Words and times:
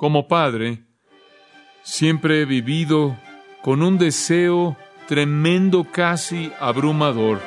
Como 0.00 0.28
padre, 0.28 0.82
siempre 1.82 2.40
he 2.40 2.44
vivido 2.46 3.18
con 3.60 3.82
un 3.82 3.98
deseo 3.98 4.74
tremendo, 5.06 5.84
casi 5.84 6.50
abrumador, 6.58 7.38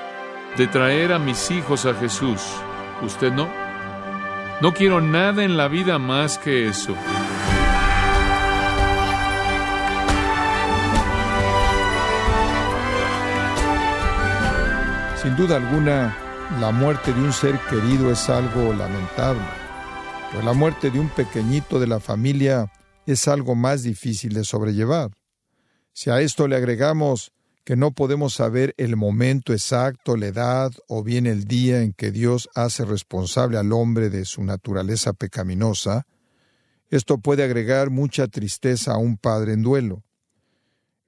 de 0.56 0.68
traer 0.68 1.14
a 1.14 1.18
mis 1.18 1.50
hijos 1.50 1.88
a 1.88 1.96
Jesús. 1.96 2.44
¿Usted 3.02 3.34
no? 3.34 3.50
No 4.62 4.72
quiero 4.72 5.02
nada 5.02 5.44
en 5.44 5.58
la 5.58 5.68
vida 5.68 5.98
más 5.98 6.38
que 6.38 6.68
eso. 6.68 6.96
Sin 15.24 15.36
duda 15.36 15.56
alguna, 15.58 16.16
la 16.60 16.70
muerte 16.70 17.14
de 17.14 17.20
un 17.20 17.34
ser 17.34 17.58
querido 17.62 18.12
es 18.12 18.30
algo 18.30 18.74
lamentable, 18.74 19.42
pero 20.34 20.46
la 20.46 20.54
muerte 20.54 20.90
de 20.90 21.00
un 21.00 21.10
pequeñito 21.10 21.80
de 21.80 21.86
la 21.86 22.00
familia 22.00 22.72
es 23.06 23.28
algo 23.28 23.54
más 23.54 23.84
difícil 23.84 24.34
de 24.34 24.44
sobrellevar. 24.44 25.12
Si 25.94 26.10
a 26.10 26.22
esto 26.22 26.48
le 26.48 26.56
agregamos 26.56 27.32
que 27.64 27.76
no 27.76 27.92
podemos 27.92 28.34
saber 28.34 28.74
el 28.78 28.96
momento 28.96 29.54
exacto, 29.54 30.18
la 30.18 30.26
edad 30.26 30.72
o 30.88 31.04
bien 31.04 31.28
el 31.28 31.44
día 31.44 31.84
en 31.84 31.94
que 31.94 32.10
Dios 32.10 32.50
hace 32.56 32.84
responsable 32.84 33.60
al 33.60 33.72
hombre 33.74 34.10
de 34.10 34.26
su 34.26 34.44
naturaleza 34.44 35.14
pecaminosa, 35.14 36.08
esto 36.90 37.20
puede 37.20 37.44
agregar 37.44 37.92
mucha 37.92 38.28
tristeza 38.28 38.94
a 38.94 38.98
un 38.98 39.18
padre 39.18 39.54
en 39.54 39.62
duelo. 39.62 40.02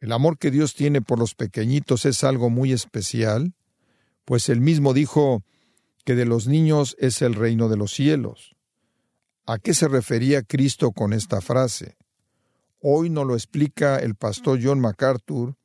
El 0.01 0.11
amor 0.11 0.37
que 0.37 0.51
Dios 0.51 0.75
tiene 0.75 1.01
por 1.01 1.17
los 1.17 1.33
pequeñitos 1.33 2.05
es 2.05 2.23
algo 2.23 2.51
muy 2.51 2.73
especial, 2.73 3.55
pues 4.23 4.49
él 4.49 4.61
mismo 4.61 4.93
dijo 4.93 5.41
que 6.03 6.13
de 6.13 6.25
los 6.25 6.45
niños 6.47 6.95
es 6.99 7.23
el 7.23 7.33
reino 7.33 7.69
de 7.69 7.77
los 7.77 7.91
cielos. 7.91 8.54
¿A 9.47 9.59
qué 9.59 9.75
se 9.75 9.87
refería 9.87 10.41
Cristo 10.41 10.91
con 10.91 11.13
esta 11.13 11.39
frase? 11.39 11.97
Hoy 12.81 13.11
nos 13.11 13.27
lo 13.27 13.35
explica 13.35 13.97
el 13.97 14.15
pastor 14.15 14.59
John 14.61 14.79
MacArthur, 14.79 15.55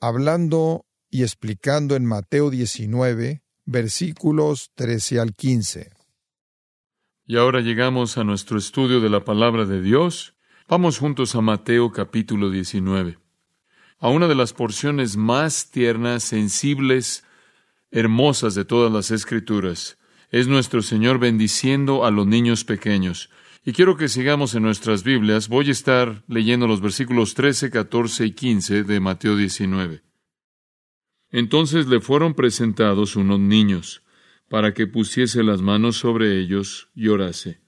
hablando 0.00 0.84
y 1.10 1.22
explicando 1.22 1.96
en 1.96 2.04
Mateo 2.04 2.50
19, 2.50 3.42
versículos 3.64 4.70
13 4.74 5.20
al 5.20 5.34
15. 5.34 5.90
Y 7.24 7.38
ahora 7.38 7.62
llegamos 7.62 8.18
a 8.18 8.24
nuestro 8.24 8.58
estudio 8.58 9.00
de 9.00 9.08
la 9.08 9.24
palabra 9.24 9.64
de 9.64 9.80
Dios. 9.80 10.34
Vamos 10.68 10.98
juntos 10.98 11.34
a 11.36 11.40
Mateo 11.40 11.92
capítulo 11.92 12.50
19, 12.50 13.18
a 13.98 14.08
una 14.10 14.28
de 14.28 14.34
las 14.34 14.52
porciones 14.52 15.16
más 15.16 15.70
tiernas, 15.70 16.22
sensibles, 16.22 17.24
hermosas 17.90 18.54
de 18.54 18.66
todas 18.66 18.92
las 18.92 19.10
escrituras. 19.10 19.96
Es 20.30 20.48
nuestro 20.48 20.82
Señor 20.82 21.18
bendiciendo 21.18 22.04
a 22.04 22.10
los 22.10 22.26
niños 22.26 22.64
pequeños. 22.64 23.30
Y 23.64 23.72
quiero 23.72 23.96
que 23.96 24.08
sigamos 24.08 24.54
en 24.54 24.62
nuestras 24.62 25.04
Biblias. 25.04 25.48
Voy 25.48 25.68
a 25.68 25.72
estar 25.72 26.24
leyendo 26.28 26.66
los 26.66 26.80
versículos 26.80 27.34
13, 27.34 27.70
14 27.70 28.26
y 28.26 28.32
15 28.32 28.82
de 28.84 29.00
Mateo 29.00 29.36
19. 29.36 30.02
Entonces 31.30 31.86
le 31.86 32.00
fueron 32.00 32.34
presentados 32.34 33.16
unos 33.16 33.40
niños, 33.40 34.02
para 34.48 34.74
que 34.74 34.86
pusiese 34.86 35.42
las 35.42 35.62
manos 35.62 35.96
sobre 35.96 36.38
ellos 36.38 36.88
y 36.94 37.08
orase. 37.08 37.60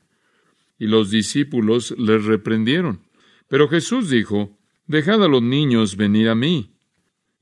Y 0.78 0.86
los 0.86 1.10
discípulos 1.10 1.94
les 1.98 2.24
reprendieron. 2.24 3.02
Pero 3.48 3.68
Jesús 3.68 4.10
dijo, 4.10 4.56
Dejad 4.86 5.22
a 5.22 5.28
los 5.28 5.42
niños 5.42 5.96
venir 5.96 6.28
a 6.28 6.34
mí, 6.34 6.72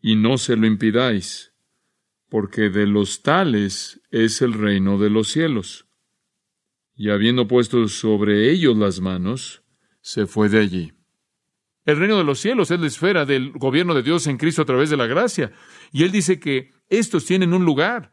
y 0.00 0.17
no 0.17 0.39
se 0.39 0.56
lo 0.56 0.67
impidáis, 0.67 1.53
porque 2.28 2.70
de 2.70 2.87
los 2.87 3.22
tales 3.22 4.00
es 4.25 4.42
el 4.42 4.53
reino 4.53 4.98
de 4.98 5.11
los 5.11 5.28
cielos. 5.28 5.86
Y 6.95 7.11
habiendo 7.11 7.47
puesto 7.47 7.86
sobre 7.89 8.50
ellos 8.50 8.77
las 8.77 9.00
manos, 9.00 9.62
se 10.00 10.27
fue 10.27 10.48
de 10.48 10.61
allí. 10.61 10.92
El 11.84 11.98
reino 11.98 12.17
de 12.17 12.25
los 12.25 12.41
cielos 12.41 12.70
es 12.70 12.81
la 12.81 12.87
esfera 12.87 13.27
del 13.27 13.53
gobierno 13.53 13.94
de 13.94 14.03
Dios 14.03 14.27
en 14.27 14.39
Cristo 14.39 14.62
a 14.62 14.64
través 14.64 14.91
de 14.91 14.97
la 14.97 15.06
gracia. 15.06 15.53
Y 15.92 16.03
Él 16.03 16.11
dice 16.11 16.41
que 16.41 16.72
estos 16.89 17.27
tienen 17.27 17.53
un 17.53 17.65
lugar. 17.65 18.12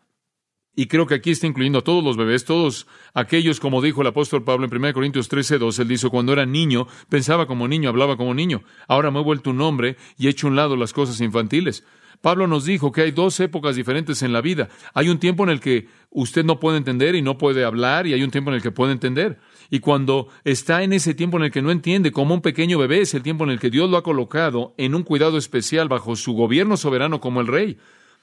Y 0.76 0.88
creo 0.88 1.06
que 1.06 1.14
aquí 1.14 1.32
está 1.32 1.48
incluyendo 1.48 1.80
a 1.80 1.84
todos 1.84 2.04
los 2.04 2.18
bebés, 2.18 2.46
todos 2.46 2.88
aquellos, 3.14 3.60
como 3.60 3.82
dijo 3.82 4.02
el 4.02 4.08
apóstol 4.08 4.44
Pablo 4.44 4.66
en 4.66 4.76
1 4.76 4.94
Corintios 4.94 5.30
13, 5.30 5.60
2, 5.60 5.80
él 5.80 5.88
dijo, 5.88 6.10
cuando 6.10 6.34
era 6.34 6.48
niño, 6.48 6.88
pensaba 7.10 7.46
como 7.46 7.68
niño, 7.68 7.90
hablaba 7.90 8.18
como 8.18 8.34
niño. 8.34 8.64
Ahora 8.88 9.12
me 9.12 9.20
he 9.20 9.24
vuelto 9.24 9.52
un 9.52 9.62
hombre 9.62 9.98
y 10.18 10.28
he 10.28 10.32
hecho 10.32 10.48
un 10.48 10.56
lado 10.56 10.76
las 10.76 10.92
cosas 10.92 11.22
infantiles. 11.22 11.86
Pablo 12.24 12.48
nos 12.48 12.64
dijo 12.64 12.94
que 12.94 13.02
hay 13.02 13.12
dos 13.12 13.38
épocas 13.42 13.76
diferentes 13.76 14.22
en 14.24 14.32
la 14.32 14.40
vida. 14.40 14.70
Hay 14.94 15.10
un 15.10 15.20
tiempo 15.20 15.44
en 15.44 15.50
el 15.50 15.60
que 15.60 15.90
usted 16.10 16.46
no 16.46 16.58
puede 16.58 16.78
entender 16.78 17.16
y 17.16 17.22
no 17.22 17.38
puede 17.38 17.66
hablar, 17.66 18.08
y 18.08 18.14
hay 18.14 18.24
un 18.24 18.32
tiempo 18.32 18.50
en 18.50 18.56
el 18.56 18.62
que 18.62 18.72
puede 18.72 18.94
entender. 18.94 19.40
Y 19.70 19.82
cuando 19.82 20.30
está 20.46 20.84
en 20.84 20.94
ese 20.94 21.16
tiempo 21.16 21.36
en 21.36 21.44
el 21.44 21.52
que 21.52 21.62
no 21.62 21.70
entiende, 21.70 22.14
como 22.14 22.34
un 22.34 22.40
pequeño 22.40 22.80
bebé, 22.80 23.02
es 23.02 23.14
el 23.14 23.24
tiempo 23.24 23.44
en 23.44 23.50
el 23.50 23.60
que 23.60 23.70
Dios 23.70 23.90
lo 23.90 23.98
ha 23.98 24.04
colocado 24.04 24.74
en 24.78 24.96
un 24.96 25.04
cuidado 25.04 25.38
especial 25.38 25.90
bajo 25.90 26.16
su 26.16 26.32
gobierno 26.32 26.78
soberano 26.78 27.20
como 27.20 27.42
el 27.42 27.48
rey. 27.48 27.78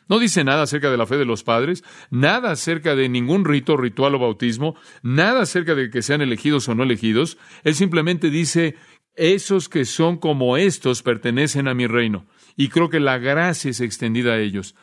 No 0.09 0.19
dice 0.19 0.45
nada 0.45 0.63
acerca 0.63 0.91
de 0.91 0.97
la 0.97 1.05
fe 1.05 1.19
de 1.19 1.27
los 1.27 1.43
padres, 1.43 1.85
nada 2.09 2.53
acerca 2.53 2.97
de 2.97 3.11
ningún 3.11 3.45
rito, 3.45 3.77
ritual 3.77 4.15
o 4.15 4.19
bautismo, 4.19 4.77
nada 5.03 5.43
acerca 5.43 5.75
de 5.75 5.91
que 5.91 6.01
sean 6.01 6.23
elegidos 6.23 6.67
o 6.71 6.75
no 6.75 6.85
elegidos. 6.85 7.37
Él 7.65 7.75
simplemente 7.75 8.31
dice, 8.31 8.77
esos 9.15 9.69
que 9.69 9.85
son 9.85 10.17
como 10.17 10.57
estos 10.57 11.03
pertenecen 11.03 11.69
a 11.69 11.75
mi 11.75 11.87
reino 11.87 12.25
y 12.57 12.69
creo 12.69 12.89
que 12.89 13.01
la 13.01 13.19
gracia 13.19 13.71
es 13.71 13.81
extendida 13.81 14.33
a 14.33 14.39
ellos. 14.39 14.75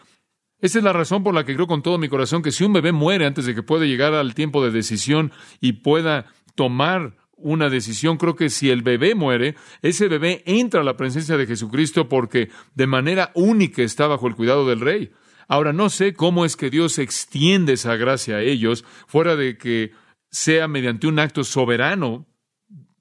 Esa 0.59 0.79
es 0.79 0.83
la 0.83 0.93
razón 0.93 1.23
por 1.23 1.35
la 1.35 1.45
que 1.45 1.53
creo 1.53 1.67
con 1.67 1.83
todo 1.83 1.97
mi 1.97 2.09
corazón 2.09 2.41
que 2.41 2.51
si 2.51 2.63
un 2.63 2.73
bebé 2.73 2.91
muere 2.91 3.25
antes 3.25 3.45
de 3.45 3.53
que 3.53 3.63
pueda 3.63 3.85
llegar 3.85 4.13
al 4.13 4.33
tiempo 4.33 4.63
de 4.63 4.71
decisión 4.71 5.31
y 5.61 5.73
pueda 5.73 6.25
tomar 6.55 7.15
una 7.37 7.69
decisión, 7.69 8.17
creo 8.17 8.35
que 8.35 8.49
si 8.49 8.71
el 8.71 8.81
bebé 8.81 9.13
muere, 9.13 9.55
ese 9.83 10.07
bebé 10.07 10.41
entra 10.47 10.81
a 10.81 10.83
la 10.83 10.97
presencia 10.97 11.37
de 11.37 11.45
Jesucristo 11.45 12.09
porque 12.09 12.49
de 12.73 12.87
manera 12.87 13.31
única 13.35 13.83
está 13.83 14.07
bajo 14.07 14.27
el 14.27 14.35
cuidado 14.35 14.67
del 14.67 14.79
rey. 14.79 15.11
Ahora, 15.47 15.71
no 15.71 15.89
sé 15.89 16.13
cómo 16.13 16.43
es 16.43 16.57
que 16.57 16.71
Dios 16.71 16.97
extiende 16.97 17.73
esa 17.73 17.95
gracia 17.95 18.37
a 18.37 18.41
ellos 18.41 18.83
fuera 19.05 19.35
de 19.35 19.57
que 19.57 19.91
sea 20.31 20.67
mediante 20.67 21.07
un 21.07 21.19
acto 21.19 21.43
soberano 21.43 22.27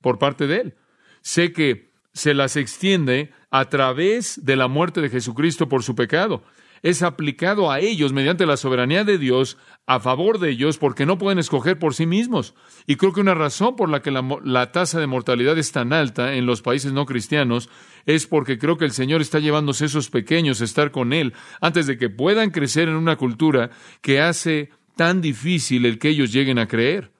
por 0.00 0.18
parte 0.18 0.46
de 0.46 0.56
Él. 0.58 0.74
Sé 1.22 1.52
que 1.52 1.90
se 2.12 2.34
las 2.34 2.56
extiende 2.56 3.32
a 3.50 3.68
través 3.68 4.44
de 4.44 4.56
la 4.56 4.68
muerte 4.68 5.00
de 5.00 5.10
Jesucristo 5.10 5.68
por 5.68 5.82
su 5.82 5.94
pecado. 5.94 6.42
Es 6.82 7.02
aplicado 7.02 7.70
a 7.70 7.80
ellos 7.80 8.12
mediante 8.12 8.46
la 8.46 8.56
soberanía 8.56 9.02
de 9.02 9.18
Dios 9.18 9.56
a 9.86 9.98
favor 9.98 10.38
de 10.38 10.50
ellos 10.50 10.78
porque 10.78 11.06
no 11.06 11.18
pueden 11.18 11.38
escoger 11.38 11.78
por 11.78 11.94
sí 11.94 12.06
mismos. 12.06 12.54
Y 12.86 12.96
creo 12.96 13.12
que 13.12 13.20
una 13.20 13.34
razón 13.34 13.76
por 13.76 13.88
la 13.88 14.02
que 14.02 14.10
la, 14.10 14.72
tasa 14.72 15.00
de 15.00 15.06
mortalidad 15.06 15.58
es 15.58 15.72
tan 15.72 15.92
alta 15.92 16.34
en 16.34 16.46
los 16.46 16.62
países 16.62 16.92
no 16.92 17.06
cristianos 17.06 17.70
es 18.04 18.26
porque 18.26 18.58
creo 18.58 18.76
que 18.76 18.84
el 18.84 18.92
Señor 18.92 19.20
está 19.20 19.38
llevándose 19.38 19.86
esos 19.86 20.10
pequeños 20.10 20.60
a 20.60 20.64
estar 20.64 20.90
con 20.90 21.12
Él 21.12 21.32
antes 21.60 21.86
de 21.86 21.96
que 21.96 22.10
puedan 22.10 22.50
crecer 22.50 22.88
en 22.88 22.96
una 22.96 23.16
cultura 23.16 23.70
que 24.00 24.20
hace 24.20 24.70
tan 24.96 25.20
difícil 25.20 25.86
el 25.86 25.98
que 25.98 26.10
ellos 26.10 26.32
lleguen 26.32 26.58
a 26.58 26.68
creer. 26.68 27.10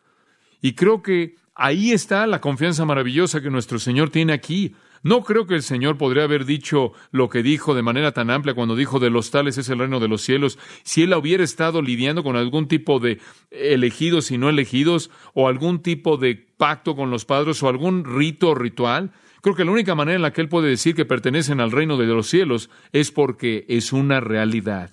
Y 0.60 0.74
creo 0.74 1.02
que 1.02 1.36
ahí 1.54 1.92
está 1.92 2.26
la 2.26 2.40
confianza 2.40 2.84
maravillosa 2.84 3.40
que 3.40 3.50
nuestro 3.50 3.78
Señor 3.78 4.10
tiene 4.10 4.32
aquí. 4.32 4.74
No 5.02 5.22
creo 5.22 5.46
que 5.46 5.54
el 5.54 5.62
Señor 5.62 5.98
podría 5.98 6.24
haber 6.24 6.44
dicho 6.44 6.92
lo 7.10 7.28
que 7.28 7.42
dijo 7.42 7.74
de 7.74 7.82
manera 7.82 8.12
tan 8.12 8.30
amplia 8.30 8.54
cuando 8.54 8.76
dijo 8.76 8.98
de 8.98 9.10
los 9.10 9.30
tales 9.30 9.58
es 9.58 9.68
el 9.68 9.78
reino 9.78 10.00
de 10.00 10.08
los 10.08 10.22
cielos, 10.22 10.58
si 10.82 11.02
él 11.02 11.14
hubiera 11.14 11.44
estado 11.44 11.82
lidiando 11.82 12.22
con 12.22 12.36
algún 12.36 12.68
tipo 12.68 12.98
de 12.98 13.20
elegidos 13.50 14.30
y 14.30 14.38
no 14.38 14.48
elegidos, 14.48 15.10
o 15.34 15.48
algún 15.48 15.80
tipo 15.82 16.16
de 16.16 16.34
pacto 16.34 16.96
con 16.96 17.10
los 17.10 17.24
padres, 17.24 17.62
o 17.62 17.68
algún 17.68 18.04
rito 18.04 18.50
o 18.50 18.54
ritual. 18.54 19.12
Creo 19.42 19.54
que 19.54 19.64
la 19.64 19.70
única 19.70 19.94
manera 19.94 20.16
en 20.16 20.22
la 20.22 20.32
que 20.32 20.40
él 20.40 20.48
puede 20.48 20.68
decir 20.68 20.94
que 20.94 21.04
pertenecen 21.04 21.60
al 21.60 21.70
reino 21.70 21.96
de 21.96 22.06
los 22.06 22.26
cielos 22.26 22.70
es 22.92 23.12
porque 23.12 23.64
es 23.68 23.92
una 23.92 24.20
realidad. 24.20 24.90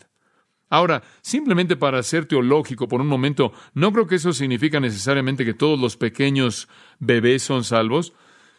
Ahora, 0.70 1.04
simplemente 1.22 1.76
para 1.76 2.02
ser 2.02 2.26
teológico 2.26 2.88
por 2.88 3.00
un 3.00 3.08
momento, 3.08 3.54
no 3.76 3.94
creo 3.94 4.08
que 4.08 4.16
eso 4.16 4.34
significa 4.34 4.80
necesariamente 4.80 5.46
que 5.46 5.54
todos 5.54 5.80
los 5.80 5.98
pequeños 5.98 6.68
bebés 7.00 7.44
son 7.44 7.64
salvos 7.64 8.14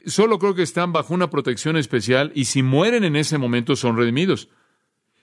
solo 0.07 0.39
creo 0.39 0.55
que 0.55 0.63
están 0.63 0.93
bajo 0.93 1.15
una 1.15 1.31
protección 1.31 1.77
especial 1.77 2.33
y 2.35 2.47
si 2.47 2.63
mueren 2.63 3.05
en 3.05 3.17
ese 3.17 3.39
momento 3.39 3.77
son 3.77 3.97
redimidos. 3.97 4.49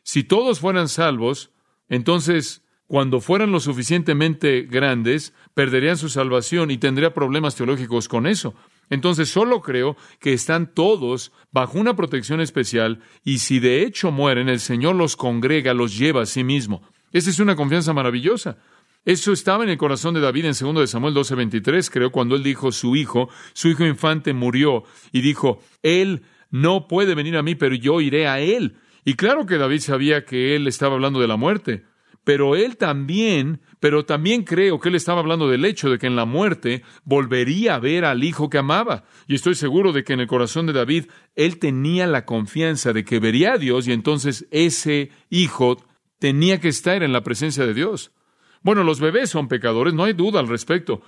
Si 0.04 0.24
todos 0.24 0.60
fueran 0.60 0.88
salvos, 0.88 1.52
entonces 1.90 2.64
cuando 2.92 3.22
fueran 3.22 3.54
lo 3.54 3.62
suficientemente 3.62 4.64
grandes, 4.64 5.34
perderían 5.54 5.96
su 5.96 6.10
salvación 6.10 6.72
y 6.72 6.78
tendría 6.78 7.14
problemas 7.14 7.56
teológicos 7.56 8.10
con 8.10 8.28
eso. 8.28 8.54
Entonces 8.90 9.30
solo 9.30 9.62
creo 9.62 9.96
que 10.20 10.34
están 10.34 10.74
todos 10.74 11.32
bajo 11.54 11.80
una 11.80 11.96
protección 11.96 12.42
especial 12.42 13.00
y 13.24 13.38
si 13.38 13.60
de 13.60 13.84
hecho 13.84 14.12
mueren, 14.12 14.50
el 14.50 14.60
Señor 14.60 14.98
los 14.98 15.16
congrega, 15.16 15.74
los 15.74 15.98
lleva 15.98 16.24
a 16.24 16.26
sí 16.26 16.44
mismo. 16.44 16.82
Esa 17.14 17.30
es 17.30 17.40
una 17.40 17.56
confianza 17.56 17.94
maravillosa. 17.94 18.58
Eso 19.04 19.32
estaba 19.32 19.64
en 19.64 19.70
el 19.70 19.78
corazón 19.78 20.14
de 20.14 20.22
David 20.22 20.46
en 20.46 20.54
2 20.54 20.76
de 20.82 20.88
Samuel 20.88 21.14
12:23, 21.14 21.90
creo, 21.90 22.12
cuando 22.12 22.36
él 22.36 22.44
dijo, 22.44 22.72
su 22.72 22.96
hijo, 22.96 23.30
su 23.54 23.70
hijo 23.70 23.86
infante 23.86 24.34
murió, 24.34 24.84
y 25.12 25.22
dijo, 25.22 25.60
él 25.82 26.22
no 26.50 26.88
puede 26.88 27.16
venir 27.16 27.38
a 27.38 27.44
mí, 27.44 27.56
pero 27.56 27.76
yo 27.76 28.02
iré 28.02 28.28
a 28.28 28.40
él. 28.40 28.78
Y 29.04 29.16
claro 29.16 29.46
que 29.46 29.58
David 29.58 29.80
sabía 29.80 30.26
que 30.26 30.56
él 30.56 30.68
estaba 30.68 30.94
hablando 30.94 31.20
de 31.20 31.28
la 31.28 31.38
muerte, 31.38 31.84
pero 32.24 32.56
él 32.56 32.78
también 32.78 33.62
pero 33.82 34.06
también 34.06 34.44
creo 34.44 34.80
que 34.80 34.90
él 34.90 34.96
estaba 34.96 35.22
hablando 35.22 35.50
del 35.50 35.66
hecho 35.66 35.90
de 35.90 35.98
que 35.98 36.06
en 36.06 36.16
la 36.16 36.26
muerte 36.26 36.84
volvería 37.04 37.74
a 37.74 37.80
ver 37.80 38.06
al 38.06 38.24
hijo 38.24 38.48
que 38.48 38.60
amaba. 38.60 39.06
Y 39.28 39.34
estoy 39.34 39.56
seguro 39.56 39.92
de 39.92 40.04
que 40.04 40.14
en 40.14 40.20
el 40.20 40.28
corazón 40.28 40.68
de 40.68 40.74
David 40.74 41.06
él 41.36 41.58
tenía 41.58 42.06
la 42.06 42.24
confianza 42.24 42.94
de 42.94 43.04
que 43.04 43.20
vería 43.20 43.54
a 43.54 43.58
Dios 43.58 43.88
y 43.88 43.92
entonces 43.92 44.48
ese 44.52 45.10
hijo 45.32 45.84
tenía 46.20 46.60
que 46.60 46.68
estar 46.68 47.02
en 47.02 47.12
la 47.12 47.24
presencia 47.24 47.66
de 47.66 47.74
Dios. 47.74 48.12
Bueno, 48.62 48.84
los 48.84 49.00
bebés 49.00 49.30
son 49.30 49.48
pecadores, 49.48 49.94
no 49.94 50.04
hay 50.04 50.14
duda 50.14 50.40
al 50.40 50.48
respecto. 50.48 51.02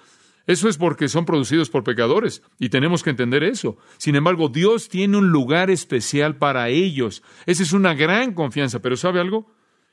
Eso 0.46 0.68
es 0.68 0.78
porque 0.78 1.08
son 1.08 1.26
producidos 1.26 1.70
por 1.70 1.84
pecadores 1.84 2.42
y 2.60 2.70
tenemos 2.70 3.02
que 3.02 3.12
entender 3.12 3.44
eso. 3.44 3.78
Sin 3.98 4.16
embargo, 4.16 4.50
Dios 4.50 4.90
tiene 4.90 5.18
un 5.18 5.30
lugar 5.30 5.70
especial 5.70 6.36
para 6.36 6.68
ellos. 6.70 7.24
Esa 7.46 7.64
es 7.64 7.72
una 7.72 7.94
gran 7.94 8.34
confianza, 8.34 8.82
pero 8.82 8.98
¿sabe 8.98 9.22
algo? 9.22 9.50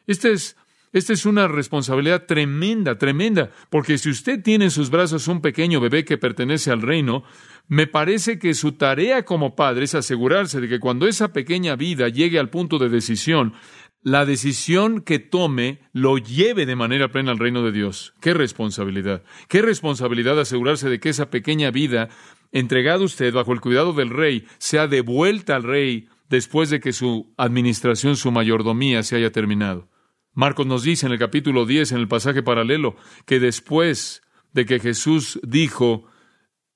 Este 0.07 0.33
es 0.33 0.57
esta 0.93 1.13
es 1.13 1.25
una 1.25 1.47
responsabilidad 1.47 2.27
tremenda, 2.27 2.99
tremenda, 2.99 3.53
porque 3.71 3.97
si 3.97 4.11
usted 4.11 4.43
tiene 4.43 4.65
en 4.65 4.71
sus 4.73 4.91
brazos 4.91 5.29
un 5.29 5.41
pequeño 5.41 5.81
bebé 5.81 6.05
que 6.05 6.19
pertenece 6.19 6.73
al 6.73 6.83
reino, 6.83 7.23
me 7.69 7.87
parece 7.87 8.41
que 8.41 8.55
su 8.55 8.73
tarea 8.73 9.25
como 9.25 9.55
padre 9.55 9.85
es 9.85 9.95
asegurarse 9.95 10.61
de 10.61 10.69
que 10.69 10.81
cuando 10.81 11.07
esa 11.07 11.33
pequeña 11.33 11.77
vida 11.77 12.09
llegue 12.09 12.41
al 12.41 12.51
punto 12.51 12.81
de 12.81 12.89
decisión, 12.89 13.55
la 14.03 14.25
decisión 14.25 15.03
que 15.03 15.19
tome 15.19 15.81
lo 15.93 16.17
lleve 16.19 16.67
de 16.67 16.77
manera 16.77 17.09
plena 17.09 17.33
al 17.33 17.39
reino 17.39 17.63
de 17.63 17.73
Dios. 17.73 18.15
Qué 18.21 18.33
responsabilidad. 18.33 19.23
Qué 19.49 19.63
responsabilidad 19.63 20.41
asegurarse 20.41 20.89
de 20.89 21.01
que 21.01 21.11
esa 21.11 21.31
pequeña 21.31 21.71
vida, 21.71 22.09
entregada 22.53 23.01
a 23.01 23.05
usted 23.05 23.33
bajo 23.33 23.53
el 23.53 23.61
cuidado 23.61 23.93
del 23.93 24.11
rey, 24.11 24.47
sea 24.59 24.87
devuelta 24.87 25.57
al 25.57 25.65
rey 25.65 26.09
después 26.29 26.71
de 26.71 26.81
que 26.81 26.93
su 26.93 27.35
administración, 27.37 28.17
su 28.17 28.31
mayordomía 28.31 29.03
se 29.03 29.17
haya 29.17 29.33
terminado. 29.33 29.89
Marcos 30.33 30.67
nos 30.67 30.85
dice 30.85 31.07
en 31.07 31.13
el 31.13 31.19
capítulo 31.19 31.67
10, 31.67 31.93
en 31.93 31.99
el 31.99 32.09
pasaje 32.09 32.43
paralelo, 32.43 32.97
que 33.27 33.41
después 33.41 34.23
de 34.53 34.65
que 34.65 34.81
Jesús 34.81 35.41
dijo 35.43 36.07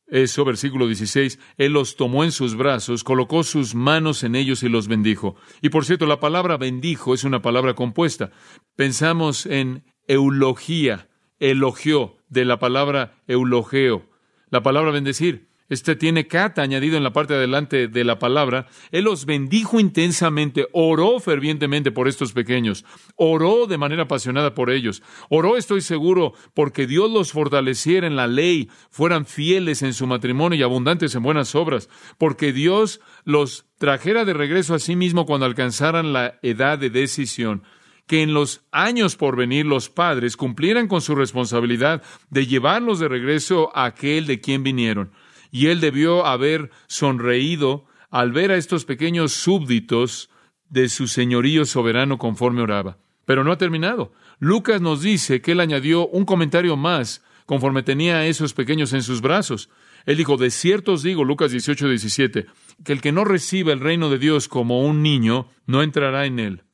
eso, 0.06 0.44
versículo 0.44 0.86
16, 0.86 1.38
Él 1.56 1.72
los 1.72 1.96
tomó 1.96 2.24
en 2.24 2.32
sus 2.32 2.56
brazos, 2.56 3.04
colocó 3.04 3.42
sus 3.42 3.74
manos 3.74 4.22
en 4.22 4.34
ellos 4.34 4.62
y 4.62 4.68
los 4.68 4.88
bendijo. 4.88 5.36
Y 5.62 5.70
por 5.70 5.84
cierto, 5.84 6.06
la 6.06 6.20
palabra 6.20 6.56
bendijo 6.56 7.14
es 7.14 7.24
una 7.24 7.42
palabra 7.42 7.74
compuesta. 7.74 8.30
Pensamos 8.76 9.46
en 9.46 9.84
eulogía, 10.06 11.08
elogió, 11.38 12.18
de 12.28 12.44
la 12.44 12.58
palabra 12.58 13.22
eulogeo, 13.26 14.10
la 14.50 14.62
palabra 14.62 14.90
bendecir. 14.90 15.48
Este 15.75 15.97
tiene 15.97 16.29
kata 16.29 16.62
añadido 16.62 16.97
en 16.97 17.03
la 17.03 17.12
parte 17.12 17.32
de 17.32 17.41
adelante 17.41 17.88
de 17.88 18.05
la 18.05 18.21
palabra. 18.21 18.69
Él 18.93 19.05
los 19.05 19.26
bendijo 19.26 19.81
intensamente, 19.81 20.69
oró 20.71 21.19
fervientemente 21.19 21.91
por 21.91 22.06
estos 22.06 22.32
pequeños, 22.32 22.85
oró 23.17 23.67
de 23.67 23.76
manera 23.76 24.05
apasionada 24.05 24.55
por 24.55 24.71
ellos. 24.71 25.03
Oró, 25.31 25.56
estoy 25.56 25.81
seguro, 25.81 26.32
porque 26.55 26.87
Dios 26.87 27.11
los 27.11 27.32
fortaleciera 27.32 28.06
en 28.06 28.15
la 28.15 28.29
ley, 28.29 28.71
fueran 28.88 29.26
fieles 29.26 29.82
en 29.82 29.94
su 29.94 30.06
matrimonio 30.06 30.56
y 30.56 30.62
abundantes 30.62 31.12
en 31.17 31.25
buenas 31.25 31.56
obras, 31.56 31.88
porque 32.19 32.53
Dios 32.53 33.00
los 33.25 33.67
trajera 33.79 34.25
de 34.25 34.32
regreso 34.32 34.75
a 34.75 34.79
sí 34.79 34.94
mismo 34.94 35.26
cuando 35.26 35.44
alcanzaran 35.44 36.12
la 36.12 36.38
edad 36.43 36.79
de 36.79 36.91
decisión 36.91 37.65
que 38.06 38.23
en 38.23 38.32
los 38.35 38.65
años 38.71 39.17
por 39.17 39.35
venir 39.35 39.67
los 39.67 39.88
padres 39.88 40.37
cumplieran 40.37 40.88
con 40.88 41.00
su 41.00 41.15
responsabilidad 41.15 42.03
de 42.29 42.47
llevarlos 42.47 43.00
de 43.00 43.09
regreso 43.09 43.75
a 43.75 43.87
aquel 43.87 44.26
de 44.26 44.41
quien 44.41 44.62
vinieron 44.62 45.11
y 45.54 45.68
él 45.68 45.78
debió 45.78 46.26
haber 46.26 46.72
sonreído 46.88 47.86
al 48.10 48.32
ver 48.32 48.50
a 48.50 48.56
estos 48.56 48.84
pequeños 48.84 49.34
súbditos 49.34 50.28
de 50.68 50.88
su 50.88 51.06
señorío 51.06 51.64
soberano 51.64 52.18
conforme 52.18 52.60
oraba. 52.60 52.98
Pero 53.24 53.44
no 53.44 53.52
ha 53.52 53.56
terminado. 53.56 54.12
Lucas 54.40 54.80
nos 54.80 55.00
dice 55.00 55.40
que 55.42 55.52
él 55.52 55.60
añadió 55.60 56.08
un 56.08 56.24
comentario 56.24 56.76
más 56.76 57.22
conforme 57.46 57.84
tenía 57.84 58.16
a 58.16 58.26
esos 58.26 58.52
pequeños 58.52 58.92
en 58.94 59.04
sus 59.04 59.20
brazos. 59.20 59.70
Él 60.06 60.16
dijo, 60.16 60.36
de 60.36 60.50
cierto 60.50 60.94
os 60.94 61.04
digo, 61.04 61.22
Lucas 61.22 61.52
18, 61.52 61.88
17, 61.88 62.46
que 62.84 62.92
el 62.92 63.00
que 63.00 63.12
no 63.12 63.24
reciba 63.24 63.72
el 63.72 63.78
reino 63.78 64.10
de 64.10 64.18
Dios 64.18 64.48
como 64.48 64.84
un 64.84 65.04
niño, 65.04 65.46
no 65.66 65.84
entrará 65.84 66.26
en 66.26 66.40
él. 66.40 66.64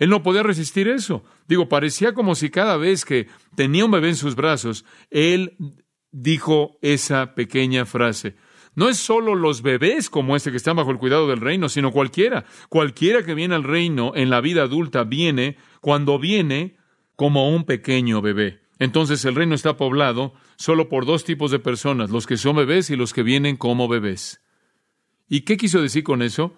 Él 0.00 0.10
no 0.10 0.24
podía 0.24 0.42
resistir 0.42 0.88
eso. 0.88 1.22
Digo, 1.46 1.68
parecía 1.68 2.14
como 2.14 2.34
si 2.34 2.50
cada 2.50 2.78
vez 2.78 3.04
que 3.04 3.28
tenía 3.54 3.84
un 3.84 3.92
bebé 3.92 4.08
en 4.08 4.16
sus 4.16 4.34
brazos, 4.34 4.84
él 5.12 5.56
dijo 6.14 6.78
esa 6.80 7.34
pequeña 7.34 7.84
frase. 7.84 8.36
No 8.76 8.88
es 8.88 8.98
solo 8.98 9.34
los 9.34 9.62
bebés 9.62 10.08
como 10.10 10.36
este 10.36 10.50
que 10.50 10.56
están 10.56 10.76
bajo 10.76 10.90
el 10.90 10.98
cuidado 10.98 11.28
del 11.28 11.40
reino, 11.40 11.68
sino 11.68 11.92
cualquiera. 11.92 12.44
Cualquiera 12.68 13.24
que 13.24 13.34
viene 13.34 13.54
al 13.54 13.64
reino 13.64 14.12
en 14.14 14.30
la 14.30 14.40
vida 14.40 14.62
adulta 14.62 15.04
viene 15.04 15.56
cuando 15.80 16.18
viene 16.18 16.76
como 17.16 17.50
un 17.50 17.64
pequeño 17.64 18.22
bebé. 18.22 18.62
Entonces 18.78 19.24
el 19.24 19.34
reino 19.34 19.54
está 19.54 19.76
poblado 19.76 20.34
solo 20.56 20.88
por 20.88 21.04
dos 21.04 21.24
tipos 21.24 21.50
de 21.50 21.58
personas, 21.58 22.10
los 22.10 22.26
que 22.26 22.36
son 22.36 22.56
bebés 22.56 22.90
y 22.90 22.96
los 22.96 23.12
que 23.12 23.22
vienen 23.22 23.56
como 23.56 23.88
bebés. 23.88 24.40
¿Y 25.28 25.42
qué 25.42 25.56
quiso 25.56 25.80
decir 25.82 26.04
con 26.04 26.22
eso? 26.22 26.56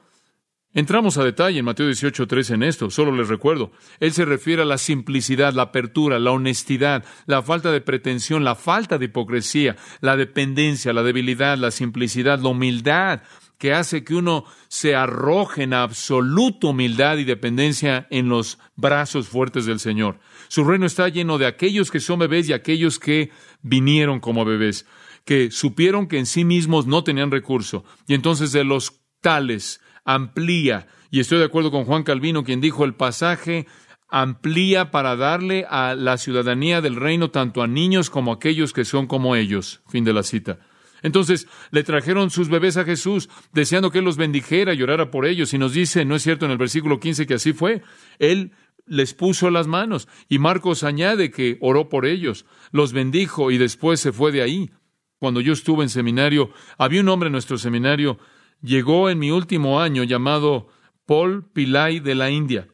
Entramos 0.77 1.17
a 1.17 1.25
detalle 1.25 1.59
en 1.59 1.65
Mateo 1.65 1.89
18.3 1.89 2.53
en 2.53 2.63
esto, 2.63 2.91
solo 2.91 3.11
les 3.11 3.29
recuerdo. 3.29 3.73
Él 3.99 4.13
se 4.13 4.27
refiere 4.27 4.61
a 4.61 4.67
la 4.67 4.77
simplicidad, 4.77 5.55
la 5.55 5.63
apertura, 5.63 6.19
la 6.19 6.33
honestidad, 6.33 7.03
la 7.25 7.41
falta 7.41 7.73
de 7.73 7.81
pretensión, 7.81 8.45
la 8.45 8.57
falta 8.57 8.99
de 8.99 9.07
hipocresía, 9.07 9.77
la 10.03 10.19
dependencia, 10.19 10.93
la 10.93 11.03
debilidad, 11.03 11.57
la 11.57 11.71
simplicidad, 11.71 12.41
la 12.41 12.51
humildad, 12.51 13.23
que 13.57 13.73
hace 13.73 14.05
que 14.05 14.17
uno 14.17 14.45
se 14.69 14.95
arroje 14.95 15.63
en 15.63 15.73
absoluta 15.73 16.67
humildad 16.67 17.17
y 17.17 17.25
dependencia 17.25 18.07
en 18.11 18.29
los 18.29 18.59
brazos 18.75 19.29
fuertes 19.29 19.65
del 19.65 19.81
Señor. 19.81 20.19
Su 20.49 20.63
reino 20.63 20.85
está 20.85 21.09
lleno 21.09 21.39
de 21.39 21.47
aquellos 21.47 21.91
que 21.91 22.01
son 22.01 22.19
bebés 22.19 22.51
y 22.51 22.53
aquellos 22.53 22.99
que 22.99 23.31
vinieron 23.63 24.21
como 24.21 24.45
bebés, 24.45 24.85
que 25.25 25.51
supieron 25.51 26.07
que 26.07 26.19
en 26.19 26.27
sí 26.27 26.45
mismos 26.45 26.87
no 26.87 27.03
tenían 27.03 27.31
recurso, 27.31 27.83
y 28.07 28.13
entonces 28.13 28.53
de 28.53 28.65
los 28.65 29.01
tales 29.23 29.81
amplía. 30.07 30.87
Y 31.11 31.21
estoy 31.21 31.39
de 31.39 31.45
acuerdo 31.45 31.71
con 31.71 31.85
Juan 31.85 32.03
Calvino, 32.03 32.45
quien 32.45 32.63
dijo 32.63 32.85
el 32.85 32.95
pasaje 32.95 33.67
amplía 34.09 34.91
para 34.91 35.17
darle 35.17 35.67
a 35.69 35.95
la 35.95 36.17
ciudadanía 36.17 36.81
del 36.81 36.97
reino 36.97 37.31
tanto 37.31 37.63
a 37.63 37.67
niños 37.67 38.09
como 38.09 38.31
a 38.31 38.37
aquellos 38.37 38.73
que 38.73 38.85
son 38.85 39.07
como 39.07 39.37
ellos. 39.37 39.83
Fin 39.89 40.05
de 40.05 40.13
la 40.13 40.23
cita. 40.23 40.61
Entonces 41.03 41.47
le 41.71 41.83
trajeron 41.83 42.31
sus 42.31 42.49
bebés 42.49 42.77
a 42.77 42.85
Jesús, 42.85 43.29
deseando 43.53 43.91
que 43.91 43.99
Él 43.99 44.05
los 44.05 44.17
bendijera 44.17 44.75
y 44.75 44.83
orara 44.83 45.11
por 45.11 45.27
ellos. 45.27 45.53
Y 45.53 45.59
nos 45.59 45.73
dice, 45.73 46.05
¿no 46.05 46.17
es 46.17 46.23
cierto 46.23 46.47
en 46.47 46.53
el 46.53 46.59
versículo 46.59 47.01
15 47.01 47.27
que 47.27 47.35
así 47.35 47.53
fue? 47.53 47.83
Él 48.19 48.53
les 48.87 49.15
puso 49.15 49.51
las 49.51 49.67
manos. 49.67 50.09
Y 50.29 50.39
Marcos 50.39 50.85
añade 50.85 51.31
que 51.31 51.59
oró 51.61 51.89
por 51.89 52.07
ellos, 52.07 52.47
los 52.71 52.93
bendijo 52.93 53.51
y 53.51 53.59
después 53.59 54.01
se 54.01 54.13
fue 54.13 54.33
de 54.33 54.43
ahí. 54.43 54.71
Cuando 55.19 55.41
yo 55.41 55.53
estuve 55.53 55.83
en 55.83 55.89
seminario, 55.89 56.51
había 56.79 57.01
un 57.01 57.09
hombre 57.09 57.29
en 57.29 57.33
nuestro 57.33 57.59
seminario 57.59 58.19
llegó 58.67 59.09
en 59.09 59.19
mi 59.19 59.31
último 59.31 59.81
año 59.81 60.03
llamado 60.03 60.69
Paul 61.07 61.45
Pillai 61.53 62.01
de 62.01 62.15
la 62.17 62.31
India. 62.31 62.67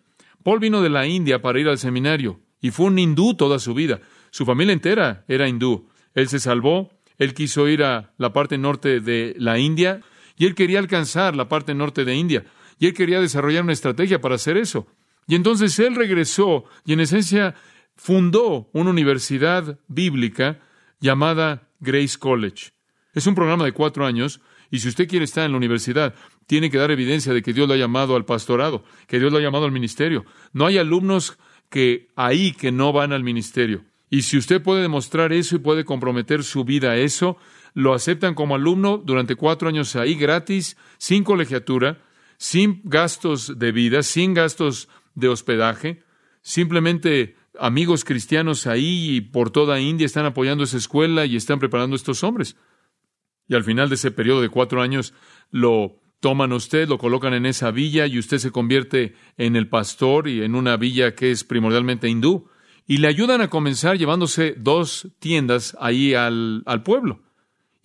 Paul 0.43 0.59
vino 0.59 0.81
de 0.81 0.89
la 0.89 1.07
India 1.07 1.43
para 1.43 1.61
ir 1.61 1.69
al 1.69 1.79
seminario 1.79 2.41
y 2.61 2.71
fue 2.71 2.87
un 2.87 2.99
hindú 2.99 3.35
toda 3.35 3.59
su 3.59 3.75
vida. 3.75 4.01
Su 4.31 4.47
familia 4.47 4.73
entera 4.73 5.25
era 5.29 5.47
hindú. 5.47 5.89
Él 6.15 6.29
se 6.29 6.41
salvó, 6.41 6.91
él 7.19 7.35
quiso 7.35 7.69
ir 7.69 7.85
a 7.85 8.13
la 8.17 8.33
parte 8.33 8.57
norte 8.57 9.01
de 9.01 9.35
la 9.39 9.59
India 9.59 10.01
y 10.39 10.47
él 10.47 10.55
quería 10.55 10.79
alcanzar 10.79 11.37
la 11.37 11.49
parte 11.49 11.75
norte 11.75 12.05
de 12.05 12.17
India 12.17 12.45
y 12.79 12.87
él 12.87 12.95
quería 12.95 13.21
desarrollar 13.21 13.63
una 13.63 13.75
estrategia 13.75 14.21
para 14.21 14.37
hacer 14.37 14.57
eso. 14.57 14.87
Y 15.29 15.35
entonces 15.35 15.79
él 15.79 15.95
regresó 15.95 16.65
y 16.87 16.95
en 16.95 17.01
esencia 17.01 17.55
fundó 17.97 18.71
una 18.73 18.91
universidad 18.91 19.79
bíblica 19.89 20.59
llamada 21.01 21.69
Grace 21.81 22.19
College. 22.19 22.71
Es 23.13 23.27
un 23.27 23.35
programa 23.35 23.65
de 23.65 23.73
cuatro 23.73 24.07
años 24.07 24.41
y 24.73 24.79
si 24.79 24.89
usted 24.89 25.07
quiere 25.07 25.27
estar 25.27 25.45
en 25.45 25.53
la 25.53 25.59
universidad, 25.59 26.15
tiene 26.47 26.71
que 26.71 26.79
dar 26.79 26.91
evidencia 26.91 27.35
de 27.35 27.43
que 27.43 27.53
Dios 27.53 27.69
lo 27.69 27.75
ha 27.75 27.77
llamado 27.77 28.17
al 28.17 28.25
pastorado, 28.25 28.83
que 29.07 29.21
Dios 29.21 29.31
lo 29.31 29.37
ha 29.37 29.43
llamado 29.43 29.67
al 29.67 29.71
ministerio. 29.71 30.25
No 30.55 30.65
hay 30.65 30.79
alumnos 30.79 31.39
que 31.69 32.09
ahí 32.17 32.53
que 32.53 32.73
no 32.73 32.91
van 32.91 33.13
al 33.13 33.23
ministerio. 33.23 33.85
Y 34.09 34.23
si 34.23 34.39
usted 34.39 34.63
puede 34.63 34.81
demostrar 34.81 35.35
eso 35.35 35.57
y 35.57 35.59
puede 35.59 35.85
comprometer 35.85 36.43
su 36.43 36.65
vida 36.65 36.93
a 36.93 36.97
eso, 36.97 37.37
lo 37.75 37.93
aceptan 37.93 38.35
como 38.35 38.55
alumno 38.55 38.97
durante 38.97 39.37
cuatro 39.37 39.69
años 39.69 39.95
ahí 39.95 40.15
gratis, 40.15 40.79
sin 40.97 41.23
colegiatura, 41.23 41.99
sin 42.39 42.81
gastos 42.85 43.59
de 43.59 43.73
vida, 43.73 44.03
sin 44.03 44.33
gastos 44.33 44.89
de 45.15 45.29
hospedaje, 45.29 46.03
simplemente 46.41 47.37
amigos 47.61 48.07
cristianos 48.07 48.67
ahí 48.67 49.17
y 49.17 49.21
por 49.21 49.51
toda 49.51 49.81
India 49.81 50.07
están 50.07 50.25
apoyando 50.25 50.65
esa 50.65 50.79
escuela 50.79 51.27
y 51.27 51.37
están 51.37 51.59
preparando 51.59 51.95
a 51.95 51.99
estos 51.99 52.25
hombres 52.25 52.57
y 53.53 53.55
al 53.55 53.65
final 53.65 53.91
de 53.91 53.97
ese 53.97 54.11
periodo 54.11 54.41
de 54.41 54.49
cuatro 54.49 54.81
años 54.81 55.13
lo 55.51 56.01
toman 56.21 56.55
usted, 56.55 56.89
lo 56.89 56.97
colocan 56.97 57.35
en 57.35 57.45
esa 57.45 57.71
villa 57.71 58.07
y 58.07 58.19
usted 58.19 58.39
se 58.39 58.51
convierte 58.51 59.15
en 59.37 59.57
el 59.57 59.69
pastor 59.69 60.27
y 60.27 60.43
en 60.43 60.55
una 60.55 60.79
villa 60.79 61.15
que 61.15 61.31
es 61.31 61.45
primordialmente 61.45 62.09
hindú. 62.09 62.49
Y 62.87 62.97
le 62.97 63.09
ayudan 63.09 63.43
a 63.43 63.49
comenzar 63.49 63.99
llevándose 63.99 64.55
dos 64.57 65.09
tiendas 65.19 65.77
ahí 65.79 66.15
al, 66.15 66.63
al 66.65 66.83
pueblo. 66.83 67.21